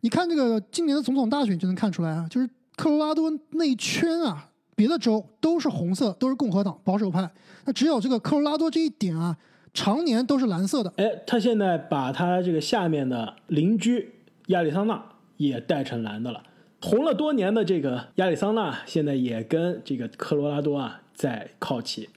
[0.00, 7.30] 你看这个今年的总统大选就能看出来啊，就是科罗拉多那一圈啊，别的州都是红色，都是共和党保守派，
[7.64, 9.38] 那只有这个科罗拉多这一点啊，
[9.72, 10.92] 常年都是蓝色的。
[10.96, 14.12] 哎，他现在把他这个下面的邻居
[14.48, 15.00] 亚利桑那
[15.36, 16.42] 也带成蓝的了。
[16.82, 22.08] 红了多年的这个亚利桑那，现在也跟这个科罗拉多啊在靠齐，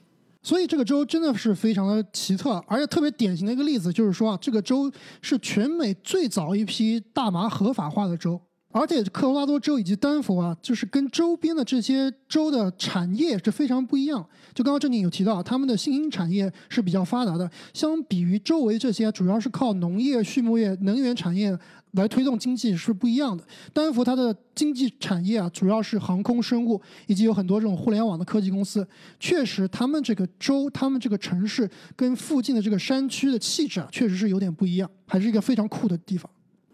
[0.42, 4.90] 所以这个州真的是非常的奇特，而且特别典型的一个例子就是说啊，这个州
[5.22, 8.40] 是全美最早一批大麻合法化的州，
[8.72, 14.26] 而且科罗拉多州以及丹佛啊，就是跟周边的这些州的产业是非常不一样。
[14.54, 21.58] 就刚刚正经有提到，他们的新兴产业是比较发达的，相比于周围这些，主要是靠农业、畜牧业、能源产业。
[21.92, 23.42] 来推动经济是不一样的。
[23.72, 28.86] 丹佛它的经济产业啊，主要是航空、生物，以及有很多这种互联网的科技公司。
[29.18, 36.30] 确实，他们这个州、他们这个城市跟附近的这个山区的气质啊，确实是有点不一样，还是一个非常酷的地方。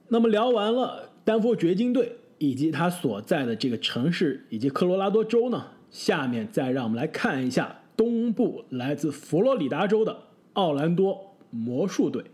[0.09, 12.25] 那么聊完了丹佛掘金队以及他所在的这个城市以及科罗拉多州呢，下面再让我们来看一下东部来自佛罗里达州的奥兰多魔术队。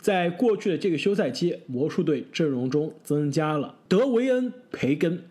[0.00, 5.24] 在过去的这个休赛期，魔术队阵容中增加了德维恩·培根，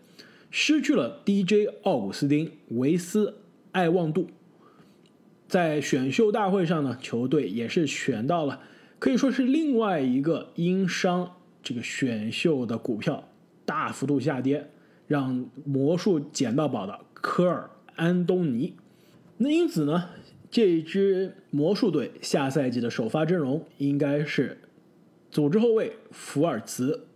[0.50, 3.30] 失去了 DJ 奥古斯丁·维斯·
[3.72, 4.28] 艾旺杜。
[5.46, 8.60] 在选秀大会上呢，球队也是选到了
[8.98, 13.28] 可以说是另外一个因伤这个选秀的股票
[13.64, 14.70] 大幅度下跌，
[15.06, 18.74] 让魔术捡到宝的科尔·安东尼。
[19.38, 20.10] 那因此呢？
[20.50, 24.58] 这支魔术队下赛季的首发阵容应该是：
[25.30, 27.06] 组织后卫福尔茨、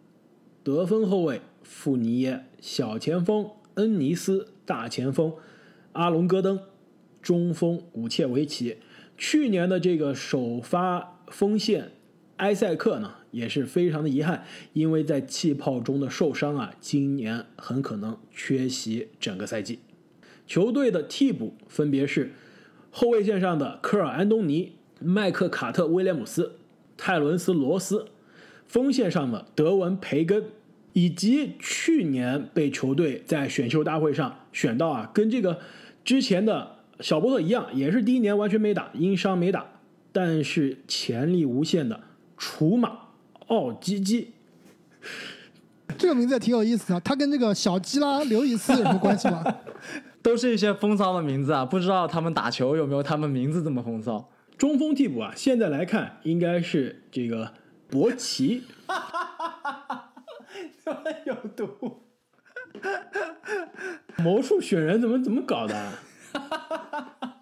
[0.65, 5.35] 得分后卫富尼耶、小前锋恩尼斯、大前锋
[5.93, 6.59] 阿隆戈登、
[7.21, 8.79] 中锋武切维奇。
[9.19, 11.93] 去年的这个首发锋线
[12.37, 19.79] 埃塞克呢，也是非常的遗憾，因为在气泡中的受伤啊，今年很可能缺席整个赛季。
[20.47, 22.33] 球队的替补分别是。
[22.99, 26.53] 后卫线上的科尔·安东尼、麦克卡特·威廉姆斯，
[26.97, 28.07] 泰伦斯·罗斯，
[28.67, 30.45] 锋线上的德文·培根，
[30.95, 35.61] 以及去年被球队在选秀大会上选到啊，跟这个
[36.07, 39.67] 之前的小波特一样，也是第一年完全没打，因伤没打，
[40.11, 42.01] 但是潜力无限的
[42.39, 43.06] 楚马
[43.47, 44.33] 奥基基。
[45.99, 49.45] 这个名字也挺有意思的，他跟这个小基拉刘易斯有什么关系吗？
[50.23, 54.29] 都是一些风骚的名字啊，不知道他们打球有没有他们名字这么风骚？
[54.59, 57.53] 中锋替补啊，现在来看应该是这个
[57.89, 58.65] 博奇。
[60.85, 62.03] 这么有毒！
[64.19, 65.93] 魔术选人怎么怎么搞的？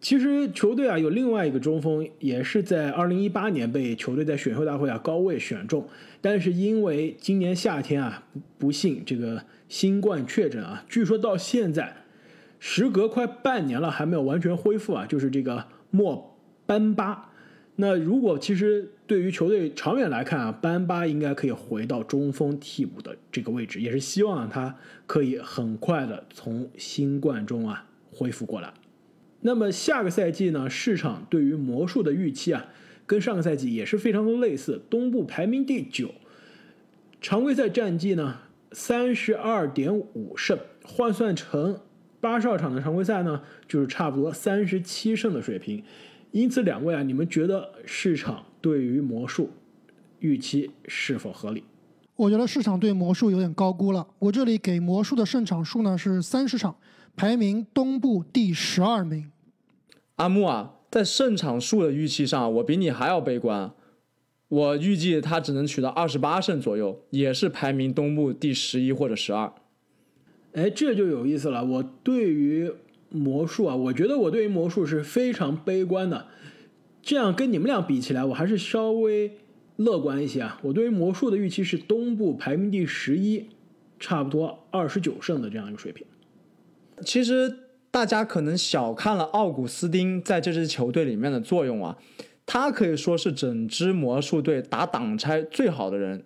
[0.00, 5.86] 其实球队啊有另外一个中锋，也是在二零一八年被球队在选秀大会啊高位选中，
[6.22, 8.24] 但是因为今年夏天啊
[8.56, 11.94] 不幸这个新冠确诊啊，据说到现在
[12.58, 17.30] 时隔快半年了还没有完全恢复啊，就是这个莫班巴。
[17.76, 24.74] 那如果其实对于球队长远来看啊，班巴应该可以回到中锋替补的这个位置，也是希望他
[25.06, 28.72] 可以很快的从新冠中啊恢复过来。
[29.42, 32.66] 那么下个赛季呢，市场对于魔术的预期啊，
[33.06, 36.10] 跟上个赛季也是非常的类似，东部排名第九，
[37.20, 38.38] 常规赛战绩呢
[38.72, 41.80] 三十二点五胜，换算成
[42.20, 45.82] 八十二场的常规赛呢，就是差不多三十七胜的水平。
[46.32, 49.50] 因此，两位啊，你们觉得市场对于魔术
[50.18, 51.64] 预期是否合理？
[52.14, 54.06] 我觉得市场对魔术有点高估了。
[54.18, 56.76] 我这里给魔术的胜场数呢是三十场，
[57.20, 59.30] 排名东部第十二名。
[60.16, 63.74] 阿木啊，在胜场数的预期上，我比你还要悲观。
[64.48, 69.52] 我预计他只能取到二十八胜左右，也是排名东部第十一或者十二。
[70.54, 71.62] 哎，这就有意思了。
[71.62, 72.72] 我对于
[73.10, 76.26] 魔术啊，我觉得我对于魔术是非常悲观的。
[77.02, 79.32] 这样跟你们俩比起来，我还是稍微
[79.76, 80.58] 乐观一些啊。
[80.62, 83.44] 我对于魔术的预期是东部排名第十一，
[83.98, 86.06] 差不多二十九胜的这样一个水平。
[87.04, 87.52] 其实
[87.90, 91.98] 大家可能小看了奥古斯丁在这支球队里面的作用啊，
[92.46, 96.24] 他可以说是整支魔术队打挡拆最好的人。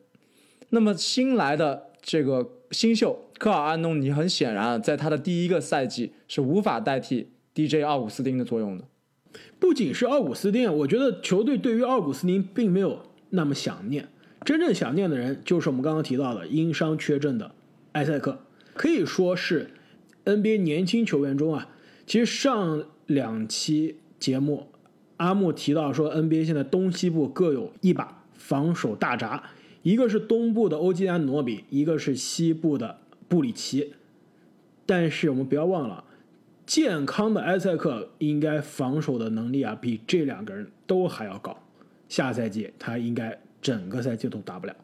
[0.70, 3.20] 那么新来的这个新秀。
[3.36, 8.84] 科尔安东尼很显然啊在他的第一个赛季是无法代替 DJ 奥古斯丁的作用的。
[9.58, 14.08] 不仅是奥古斯丁，我觉得球队对于奥古斯丁并没有那么想念，
[14.44, 17.50] 真正想念的人就是我们刚刚提到的因伤缺阵的
[17.92, 18.38] 埃塞克，
[18.72, 19.68] 可以说是
[20.24, 21.68] NBA 年轻球员中啊。
[22.06, 24.68] 其实上两期节目
[25.16, 29.44] 阿木提到说，NBA 现在东西部各有一把防守大闸，
[29.82, 32.98] 一个是东部的欧吉安诺比，一个是西部的。
[33.26, 33.94] 布里奇，
[34.84, 36.04] 但是我们不要忘了，
[36.66, 41.58] 健康的埃塞克应该防守的能力啊，比这两个人都还要高。
[42.06, 44.76] 下赛季他应该整个赛季都打不了。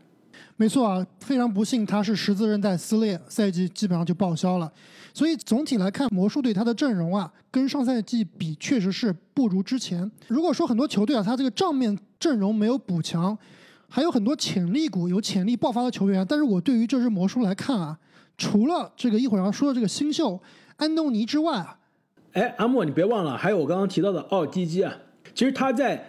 [0.60, 4.70] 没错啊，非常不幸，他是十字韧带撕裂，赛季基本上就报销了。
[5.14, 10.12] 所以总体来看，魔术队他的阵容啊，跟上赛季比确实是不如之前。
[10.28, 13.34] 如果说很多球队啊，他这个账面阵容没有补强，
[13.88, 17.98] 还有很多潜力股、有潜力爆发的球员，但是我对于这支魔术来看啊。
[18.36, 20.38] 除了这个一会儿要说的这个新秀
[20.76, 21.78] 安东尼之外啊，
[22.32, 24.94] 哎，阿莫，你别忘了，还有我刚刚提到的奥基基啊。
[25.34, 26.06] 其实他在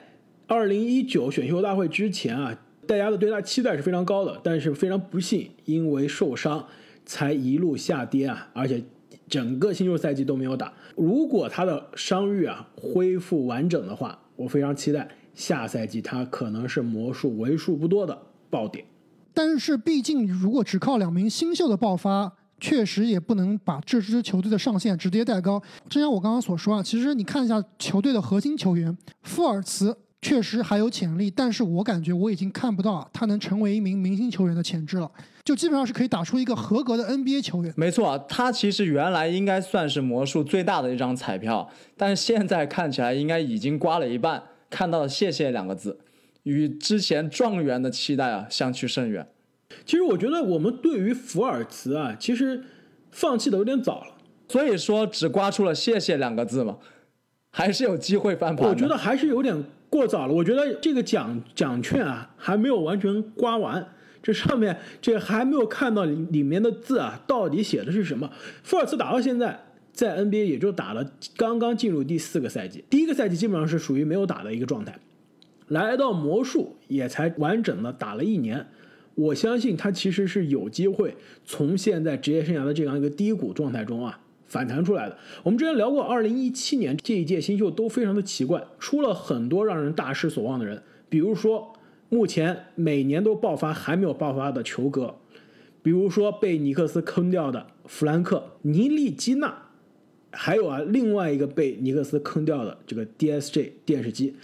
[0.47, 2.53] 二零一九选秀大会之前啊，
[2.87, 6.65] 大家的对他期待是非常高的，但是非常不幸，因为受伤
[7.05, 8.83] 才一路下跌啊，而且
[9.27, 10.73] 整个新秀赛季都没有打。
[10.95, 18.17] 如果他的伤愈啊恢复完整的话，我非常期待下赛季他可能是魔术为数不多的
[18.49, 18.83] 爆点。
[19.33, 25.61] 但是，毕竟如果只靠两名新秀的爆发，确实也不能把这支球队的上限直接带高。
[25.87, 35.11] 正像我刚刚所说啊，其实你看一下球队的核心球员，富尔茨确实还有潜力，但是我感觉我已经看不到他能成为一名明星球员的潜质了，
[35.43, 37.73] 就基本上是可以打出一个合格的 NBA 球员。
[37.75, 45.99] 没错，他其实原来应该算是魔术最大的一张彩票，但是现在看起来应该已经刮了一半，看到了“谢谢”两个字。
[46.43, 49.27] 与之前状元的期待啊相去甚远。
[49.85, 52.63] 其实我觉得我们对于福尔茨啊，其实
[53.11, 54.15] 放弃的有点早了。
[54.47, 56.77] 所以说只刮出了“谢谢”两个字嘛，
[57.51, 58.67] 还是有机会翻盘。
[58.67, 60.33] 我觉得还是有点过早了。
[60.33, 63.85] 我觉得这个奖奖券啊还没有完全刮完，
[64.23, 68.29] 这上面这还没有看到里里面的字啊，到底写的是什么？
[68.63, 69.59] 福尔茨打到现在
[69.91, 74.97] 在 NBA 也就打了刚刚进入第四个赛季，第一个赛季基本上是属于没有打的一个状态。
[75.67, 78.65] 来到魔术也才完整的打了一年，
[79.15, 84.19] 我相信他其实是有机会从现在职业生涯的这样一个低谷状态中啊
[84.51, 85.17] 反弹出来的。
[85.43, 91.71] 我们之前聊过，二零一七年这一届新秀都非常的奇怪，出了很多让人大失所望的人，比如说
[92.09, 95.15] 目前每年都爆发还没有爆发的球哥，
[95.81, 99.69] 比如说被尼克斯坑掉的弗兰克、尼利基纳，
[100.31, 104.35] 还有啊另外一个被尼克斯坑掉的这个 DSJ 电视机。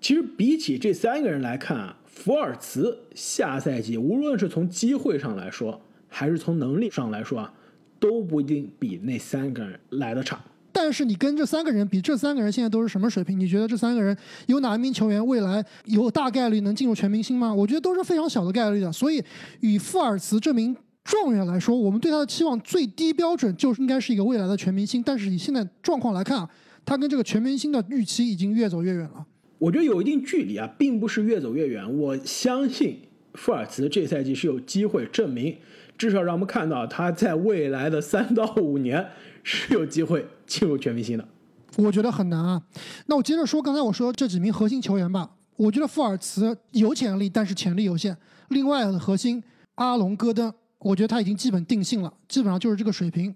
[0.00, 7.54] 其实比起这三个人来看啊，福尔茨下赛季无论是从机会上来说，还是从能力上来说啊，
[8.02, 10.36] 都不一定比那三个人来的差。
[10.72, 13.38] 但是你跟这三个人比，这三个人现在都是什么水平？
[13.38, 17.54] 你觉得这三个人有哪一名球员未来有大概率能进入全明星吗？
[17.54, 18.90] 我觉得都是非常小的概率的。
[18.90, 19.22] 所以，
[19.60, 20.74] 与富尔茨这名
[21.04, 25.00] 状元来说，我们对他的期望最低标准就是应该是一个未来的全明星。
[25.02, 26.50] 但是以现在状况来看啊，
[26.84, 29.24] 他跟这个全明星的预期已经越走越远了。
[29.58, 31.98] 我觉得有一定距离啊，并不是越走越远。
[31.98, 32.98] 我相信
[33.34, 35.54] 富尔茨这赛季是有机会证明，
[36.02, 39.06] 至少让我们看到他在未来的三到五年。
[39.44, 41.28] 是有机会进入全明星的，
[41.76, 42.62] 我觉得很难啊。
[43.06, 48.16] 那我接着说，刚才我说这几名核心球员吧，我觉得富尔茨有潜力，但是潜力有限。
[48.50, 49.42] 另外的核心
[49.74, 53.34] 阿隆戈登，我觉得他已经基本定性了，基本上就是这个水平，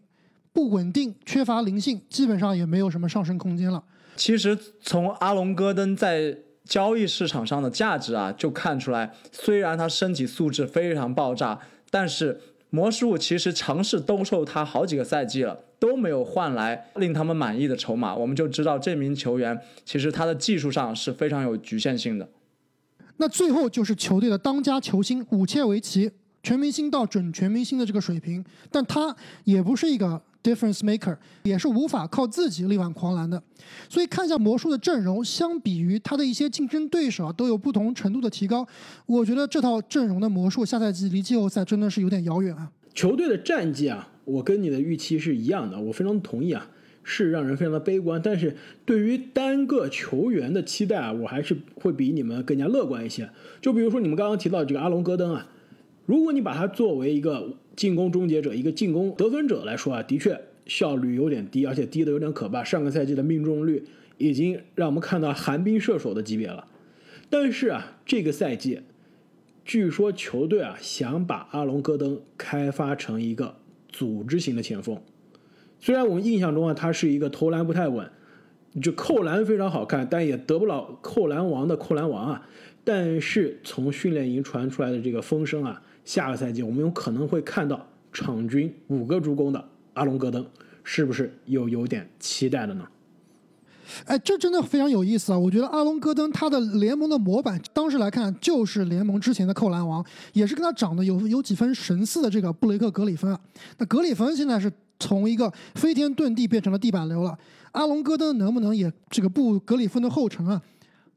[0.52, 3.82] 不稳定，缺乏灵性，基本上也没有什么上升空间了。
[4.14, 11.58] 其实从阿隆戈登在交易市场上的价值啊，就看出来，虽然他身体素质非常爆炸，
[11.90, 12.40] 但是
[12.70, 15.60] 魔术其实尝试兜售他好几个赛季了。
[15.78, 22.26] 都没有换来令他们满意的筹码，我们就知道这名球员其实他的技术上是非常有局限性的。
[23.18, 26.10] 那最后就是球队的当家球星武切维奇，
[26.42, 29.14] 全明星到准全明星的这个水平，但他
[29.44, 33.42] 也不是一个 difference maker，也是无法靠自己力挽狂澜的。
[33.88, 38.66] 所以看一下魔术的阵容，相比于他的一些竞争对手啊都有不同程度的提高。
[39.06, 42.70] 我觉得这套阵容的魔术下赛季离季后赛真的是有点遥远啊。
[42.94, 44.08] 球队的战绩啊。
[44.26, 46.68] 我跟你的预期是一样的，我非常同意啊，
[47.04, 48.20] 是让人非常的悲观。
[48.20, 53.30] 但是对于单个球员的期待啊，我还是会比你们更加乐观一些。
[53.62, 55.46] 就比如说你们刚刚提到这个阿隆戈登啊，
[56.06, 62.64] 如果你把他作为一个进攻终结者、一个进攻得分者来说啊，的确效率有点低，而且低的有点可怕。
[62.64, 63.84] 上个赛季的命中率
[64.18, 66.66] 已经让我们看到寒冰射手的级别了。
[67.30, 68.80] 但是啊，这个赛季
[69.64, 73.56] 据说球队啊想把阿隆戈登开发成一个。
[73.88, 75.00] 组织型的前锋，
[75.80, 78.10] 虽然我们印象中啊，他是一个投篮不太稳，
[78.82, 82.46] 就扣篮非常好看，但也得不了扣篮王的扣篮王啊。
[82.84, 90.46] 但是从训练营传出来的这个风声啊，下个赛季我们有可能会看到场均五个助攻的阿隆戈登，
[90.82, 92.86] 是不是又有点期待了呢？
[94.04, 95.38] 哎，这真的非常有意思啊！
[95.38, 103.40] 我觉得阿隆戈登他的联盟的模板，当时来看就是联盟之前的扣篮王，也是跟他长得有有几分神似的这个布雷克格里芬啊。
[103.78, 107.36] 那格里芬现在是从一个飞天遁地变成了地板流了，
[107.72, 110.62] 阿隆戈登能不能也这个步格里芬的后尘啊？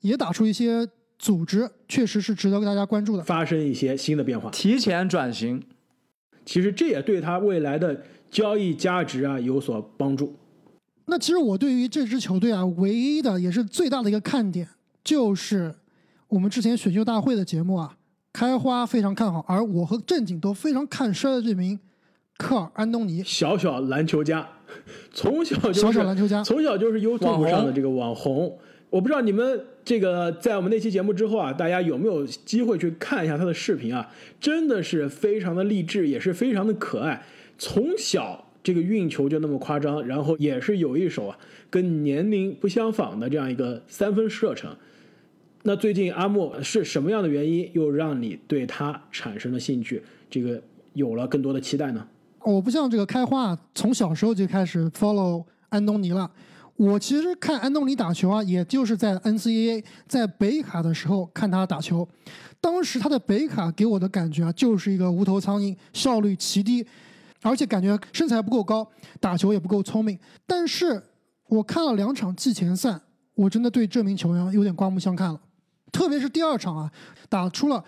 [0.02, 0.88] 也打出一些
[1.20, 5.62] 组织，确实是值得大家关注的，发生一些新的变化，提前转型。
[6.46, 8.02] 其实这也对他未来的
[8.32, 10.34] 交易价值啊有所帮助。
[11.06, 14.68] 那其实我对于这支球队啊，唯一的也是最大的一个看点，
[15.04, 15.76] 就是
[16.30, 17.98] 我们之前选秀大会的节目啊，
[18.32, 21.78] 开花非常看好，而我和正经都非常看衰的这名
[22.38, 24.48] 科尔安东尼，小小篮球家，
[25.12, 28.58] 从小就是小小篮球家，从小就是 YouTube 上的这个网红。
[28.90, 34.10] 我不知道你们这个在我们那期节目之后啊，大家有没有机会去看一下他的视频啊？
[34.40, 37.24] 真的是非常的励志，也是非常的可爱，
[37.58, 38.46] 从小。
[38.62, 41.38] 这个运球就那么夸张，然后也是有一手啊，
[41.70, 44.76] 跟年龄不相仿的这样一个三分射程。
[45.64, 50.62] 那最近阿莫是什么样的原因又让你对他产生了兴趣，这个
[50.94, 52.06] 有了更多的期待呢？
[52.42, 56.30] 我不像这个开花，从小时候就开始 follow 安东尼了。
[56.80, 62.08] 我其实看安东尼打球啊，也就是在 NCAA 在北卡的时候看他打球。
[62.62, 66.88] 当时他的北卡给我的感觉啊，就是一个无头苍蝇，效率奇低。
[67.42, 70.18] 而且感觉身材不够高，打球也不够聪明。
[70.48, 71.04] 但是
[71.50, 72.98] 我看了两场季前赛，
[73.36, 75.42] 我真的对这名球员有点刮目相看了。
[75.92, 76.90] 特别是第二场啊，
[77.28, 77.84] 打出了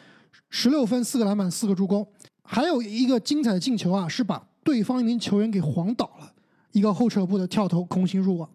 [0.50, 2.06] 十六分、四个篮板、四个助攻，
[2.44, 6.34] 还有一个精彩的进球啊，是把对方一名球员给晃倒了，
[6.74, 8.50] 一个后撤步的跳投空心入网。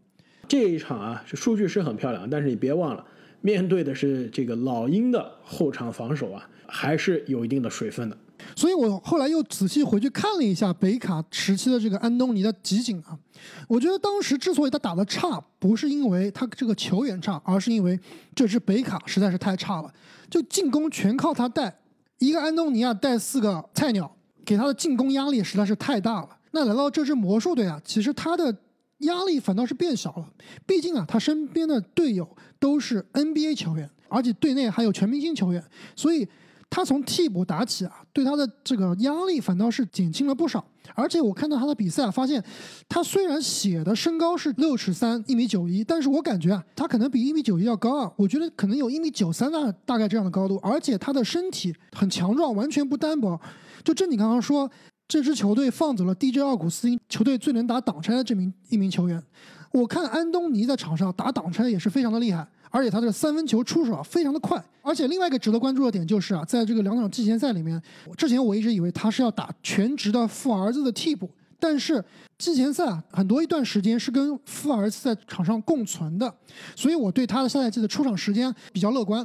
[0.49, 3.05] 这一场啊，是数据是很漂亮，但是你别忘了，
[3.41, 8.17] 面对的是这个老鹰的后场防守啊，还是有一定的水分的。
[8.55, 13.19] 所以我后来又仔细回去看了一下北卡时期的这个安东尼的集锦啊，
[13.67, 17.99] 我觉得当时之所以他打的差，不是因为他这个球员差，而是因为
[18.35, 19.93] 这支北卡实在是太差了，
[20.31, 21.75] 就进攻全靠他带，
[22.19, 26.29] 一个安东尼啊带四个菜鸟，给他的进攻压力实在是太大了。
[26.53, 28.55] 那来到这支魔术队啊，其实他的
[28.99, 30.29] 压力反倒是变小了，
[30.67, 32.29] 毕竟啊他身边的队友
[32.59, 33.89] 都是 NBA 球员。
[34.09, 35.61] 而且队内还有全明星球员，
[35.97, 36.27] 所以
[36.71, 40.65] 他从替补打起啊，对他的这个压力反倒是减轻了不少。
[40.95, 42.41] 而且我看到他的比赛啊，发现
[42.89, 53.39] 他虽然写的身高是六尺三一米九一，但是我感觉啊，他可能比一米九一要高啊，我觉得可能有一米九三啊大概这样的高度，而且他的身体很强壮，完全不单薄。
[53.83, 54.71] 就正你刚刚说，
[55.09, 59.23] 这支球队放走了 DJ 奥古斯丁，球队最能打挡拆的这名一名球员。
[59.71, 64.61] 我看安东尼在场上打挡拆也是非常的厉害，而且他的三分球出手啊非常的快。
[64.83, 67.81] 而且另外一个值得关注的点就是啊，在这个两场季前赛里面，
[68.17, 71.31] 之前我一直以为他是要打全职的富儿子的替补，
[71.61, 72.05] 但是
[72.39, 76.35] 季前赛啊很多一段时间是跟富儿子在场上共存的，
[76.75, 79.25] 所以我对他的下赛季的出场时间比较乐观。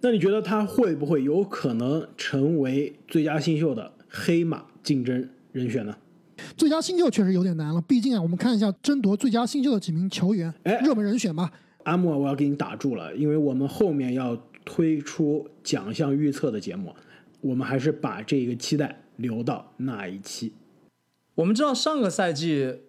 [0.00, 5.96] 那你觉得他会不会有可能成为最佳新秀的黑马竞争人选呢？
[6.56, 11.50] 最佳新秀确实有点难了，毕竟啊，我们看一下争夺最佳新秀的几名球员，哎热门人选吧。
[11.84, 16.94] 阿木，我要给你打住了，因为我们后面要推出奖项预测的节目，
[17.40, 20.52] 我们还是把这个期待留到那一期。
[21.34, 22.80] 我们知道上个赛季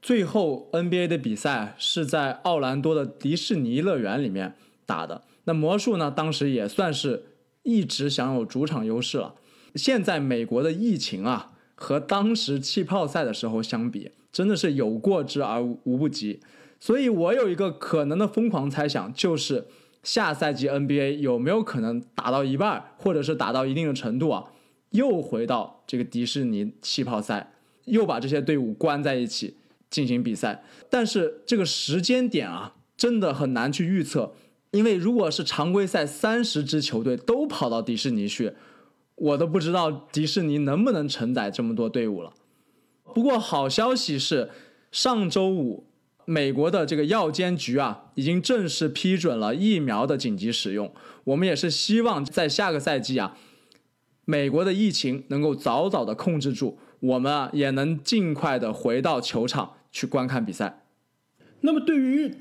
[0.00, 4.54] 最后 NBA 的比赛是在奥兰多的迪士尼乐园里面
[4.86, 7.24] 打的，那魔术呢，当时也算是
[7.62, 9.34] 一直享有主场优势了。
[9.74, 16.40] 现在美国的疫情啊，和当时气泡赛的时候相比，真的是有过之而无不及。
[16.78, 19.66] 所以我有一个可能的疯狂猜想，就是
[20.02, 24.44] 下赛季 NBA 有没有可能打到一半，或者是打到一定的程度啊，
[24.90, 27.52] 又回到这个迪士尼气泡赛，
[27.84, 29.56] 又把这些队伍关在一起
[29.90, 30.62] 进行比赛。
[30.88, 34.32] 但是这个时间点啊，真的很难去预测，
[34.70, 38.54] 因为如果是常规赛三十支球队都跑到迪士尼去，
[39.20, 42.32] 我都不知道迪士尼能不能承载这么多队伍了。
[43.14, 44.48] 不过好消息是，
[44.90, 45.86] 上周五
[46.24, 50.92] 美国的这个药监局啊，已经正式批准了疫苗的紧急使用。
[51.24, 53.36] 我们也是希望在下个赛季啊，
[54.24, 60.84] 美国的疫情能够早早的控制住，我们啊也能尽快的回到球场去观看比赛。
[61.60, 62.34] 那么对于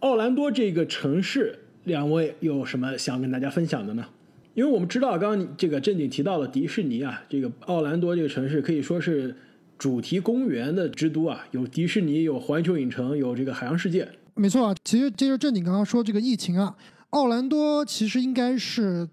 [0.00, 4.08] 奥兰多这个城市，两位有什么想跟大家分享的呢？
[4.56, 9.36] 因为我们知道，刚刚这个正经提到了迪士尼啊，这个奥兰多这个城市可以说是
[9.76, 14.08] 主题公园的之都啊，有迪士尼，有环球影城，有这个海洋世界。
[14.34, 16.74] 没错啊，其实接着正经刚刚说这个疫情啊，
[17.10, 19.06] 奥兰多其实应该是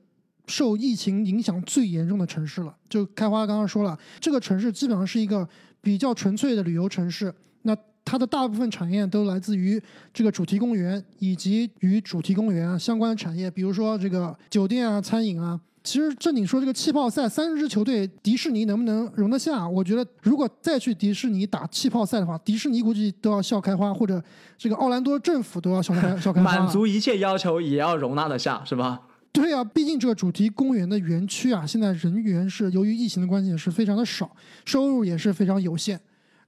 [0.48, 2.74] 受疫情影响最严重的城市了。
[2.90, 5.46] 就开花刚刚说了，这个城市基本上是一个
[5.82, 7.34] 比较纯粹的旅游城市，
[7.64, 9.82] 那它的大部分产业都来自于
[10.14, 15.60] 这个主题公园以及与主题公园啊相关的产业，比如说这个酒店啊、餐饮啊。
[15.86, 19.68] 其实正经说这个气泡赛三十支球队，迪士尼能不能容得下？
[19.68, 24.24] 我觉得如果再去迪士尼打气泡赛的话，迪士尼估计都要笑开花，或者
[24.58, 26.56] 这个奥兰多政府都要笑开笑开花。
[26.56, 29.02] 满足一切要求也要容纳得下，是吧？
[29.34, 34.34] 对啊，毕竟这个主题公园的园区啊，现在人员是由于疫情的关系也是非常的少，
[34.64, 36.00] 收入也是非常有限。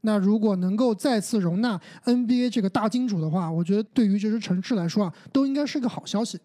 [0.05, 6.39] 那如果能够再次容纳 NBA 这个大金主的话，我觉得对于这支城市来说啊，都应该是个好消息。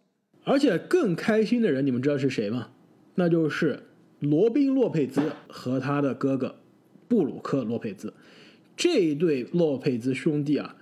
[0.44, 2.68] 而且更开心的人，你们知道是谁吗？
[3.16, 3.82] 那就是
[4.20, 6.56] 罗宾·洛佩兹和他的哥哥
[7.06, 8.14] 布鲁克·洛佩兹。
[8.76, 10.76] 这一对洛佩兹兄弟啊，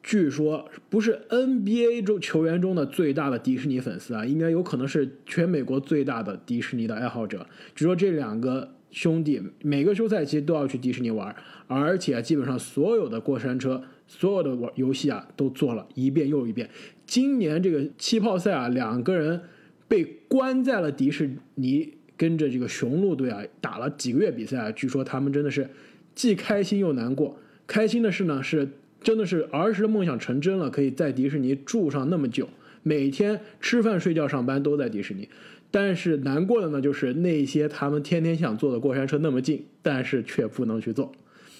[0.00, 7.44] 据说不是 NBA 中球员中的最大的迪士尼粉丝啊，应该有可能是全美国最大的迪士尼的爱好者。
[7.74, 11.34] 据说这两个兄弟每个休赛期都要去迪士尼玩，
[11.66, 16.70] 而且基本上所有的过山车、所有的玩游戏啊都做了一遍又一遍。
[17.04, 19.40] 今年这个气泡赛啊，两个人
[19.88, 25.68] 被关在了迪士尼，跟着这个雄鹿队啊打了几个月比赛啊，据说他们真的是
[26.14, 27.36] 既开心又难过。
[27.66, 28.68] 开心的是呢，是
[29.00, 32.48] 真的是儿时的梦想成真了，可以在迪士尼住上那么久，
[32.84, 35.28] 每天吃饭、睡觉、上班都在迪士尼。
[35.74, 41.10] 但是难过的呢，就是那些他们天天想坐的过山车那么近，但是却不能去坐。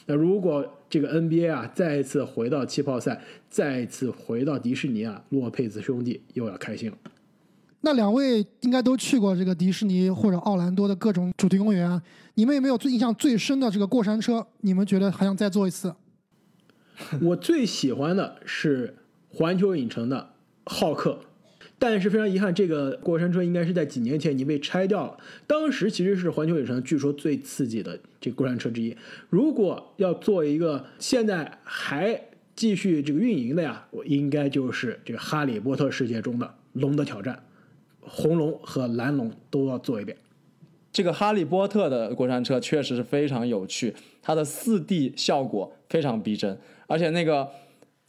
[0.06, 6.96] 那如果这个 NBA 啊再一次回到气泡赛，再一次回到迪士尼啊，洛佩兹兄弟又要开心了。
[7.80, 12.00] 那两位应该都去过这个迪士尼或者奥兰多的各种主题公园啊，
[12.34, 14.46] 你们有没有最印象最深的这个过山车？
[14.60, 15.92] 你们觉得还想再坐一次？
[17.20, 18.94] 我最喜欢的是
[19.30, 20.30] 环球影城的
[20.66, 21.18] 浩克，
[21.86, 25.18] 但是非常遗憾，这个过山车应该是在几年前已经被拆掉了。
[25.46, 28.96] 当时其实是环球影城据说最刺激的这个过山车之一。
[29.28, 32.18] 如果要做一个现在还
[32.56, 37.44] 继续这个运营的呀，我应该就是这个哈利波特世界中的龙的挑战，
[38.00, 40.16] 红龙和蓝龙都要做一遍。
[40.90, 47.46] 这个哈利波特的过山车确实是非常有趣，它的四 D 效果非常逼真，而且那个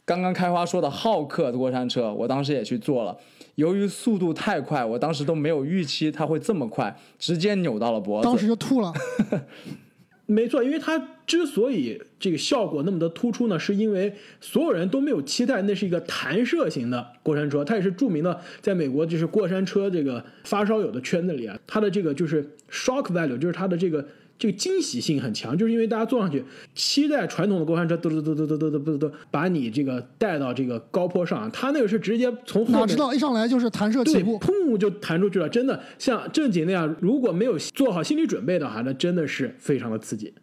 [0.06, 3.14] 刚刚开花说的浩克的过山车，我当时也去坐了。
[3.56, 8.24] 由于速度太快，我当时都没有预期它会这么快，直接扭到了脖子。
[8.24, 8.92] 当时就吐了。
[10.26, 24.04] 没错，因为它之所以这个效果那么的突出呢，是因为所有人都没有期待那是一个弹射型的过山车，它也是著名的，在美国就是过山车这个发烧友的圈子里啊，它的这个就是 shock value，就是它的这个
[24.38, 40.34] 这个惊喜性很强，就是因为大家坐上去期待传统的过山车，嘟嘟嘟嘟嘟嘟嘟嘟嘟把你这个带到这个高坡上，它那个是直接从后面哪知道一上来就是弹射起，步，砰就弹出去了，真的像正经那样，如果没有做好心理准备的话，那真的是非常的刺激。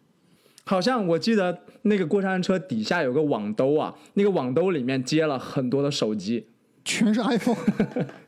[0.64, 6.46] 好像我记得那个过山车底下有个网兜啊，那个网兜里面接了很多的手机。
[6.84, 7.56] 全是 iPhone。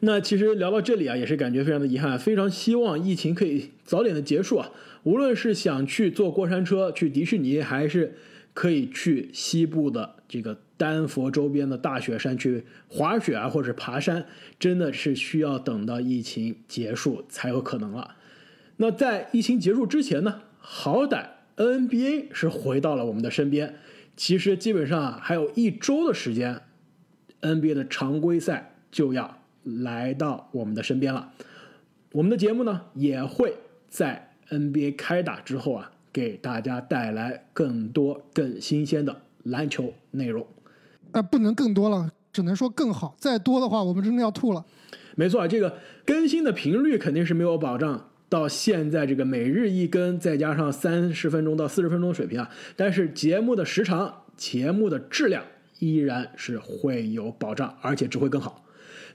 [0.00, 4.70] 那其实聊到这里啊，也是感觉非常的遗憾，非常希望疫情可以早点的结束啊。
[5.02, 8.14] 无论是想去坐过山车去迪士尼，还是
[8.54, 14.26] 可以去西部的这个丹佛周边的大雪山去滑雪啊，或者爬山，
[14.58, 18.16] 真的是需要等到疫情结束才有可能了。
[18.78, 21.26] 那在疫情结束之前呢，好歹
[21.56, 23.76] NBA 是回到了我们的身边。
[24.16, 26.62] 其实基本上啊还有一周的时间
[27.42, 31.32] ，NBA 的常规赛就要来到我们的身边了。
[32.12, 33.54] 我们的节目呢，也会
[33.88, 40.46] 在 NBA 开打之后啊，给大家带来更多更新鲜的篮球内容。
[41.12, 43.14] 呃，不能更多了，只能说更好。
[43.18, 44.64] 再多的话，我们真的要吐了。
[45.16, 48.06] 没错，这个更新的频率肯定是没有保障。
[48.28, 55.42] 到现在这个每日一更，再加上三十分钟到四十分钟的水平啊，但是节目的时长、节目的质量
[55.80, 58.64] 依然是会有保障，而且只会更好。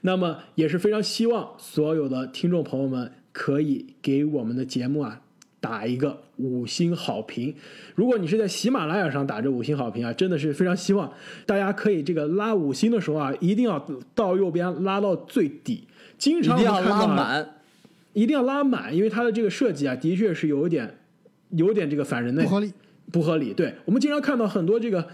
[0.06, 5.20] 那么也是非常希望所有的听众朋友们可以给我们的节目啊
[5.60, 7.56] 打一个五星好评。
[7.96, 11.12] 如果你是在喜马拉雅上打这五星好评啊，真的是非常希望
[11.48, 13.84] 大家可以这个拉五星的时候啊，一定要
[14.14, 15.88] 到右边拉到最底，
[16.20, 17.50] 经常一定要拉满。
[18.14, 21.00] 一定要拉满，因为它的这个设计啊，的确是有一点，
[21.50, 22.74] 有点这个反人类，不合理。
[23.12, 23.54] 不合理。
[23.54, 25.06] 对我们经常看到很多这个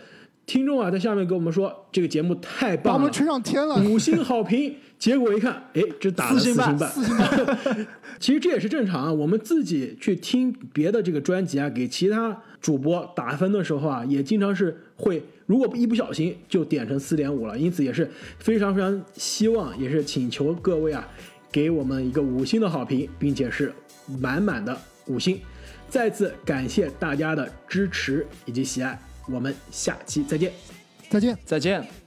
[0.45, 3.75] 听众啊，在下面跟我们说这个节目太棒了，把我们吹上天了。
[3.83, 4.75] 五星好评。
[4.99, 6.87] 结果一看，哎，只打了四星半半。
[6.91, 7.87] 四星半。
[8.19, 9.11] 其实这也是正常啊。
[9.11, 17.57] 我们自己去听别的这个专辑啊，给其他主播打分的时候啊，也经常是会，如果一不小心就点成四点五了。
[17.57, 21.07] 因此也是非常非常希望，也是请求各位啊，
[21.51, 23.73] 给我们一个五星的好评，并且是
[24.19, 24.77] 满满的
[25.07, 25.39] 五星。
[25.89, 30.51] 再次感谢大家的支持以及喜爱，我们下期再见。
[31.09, 31.37] 再见。
[31.45, 32.00] 再见。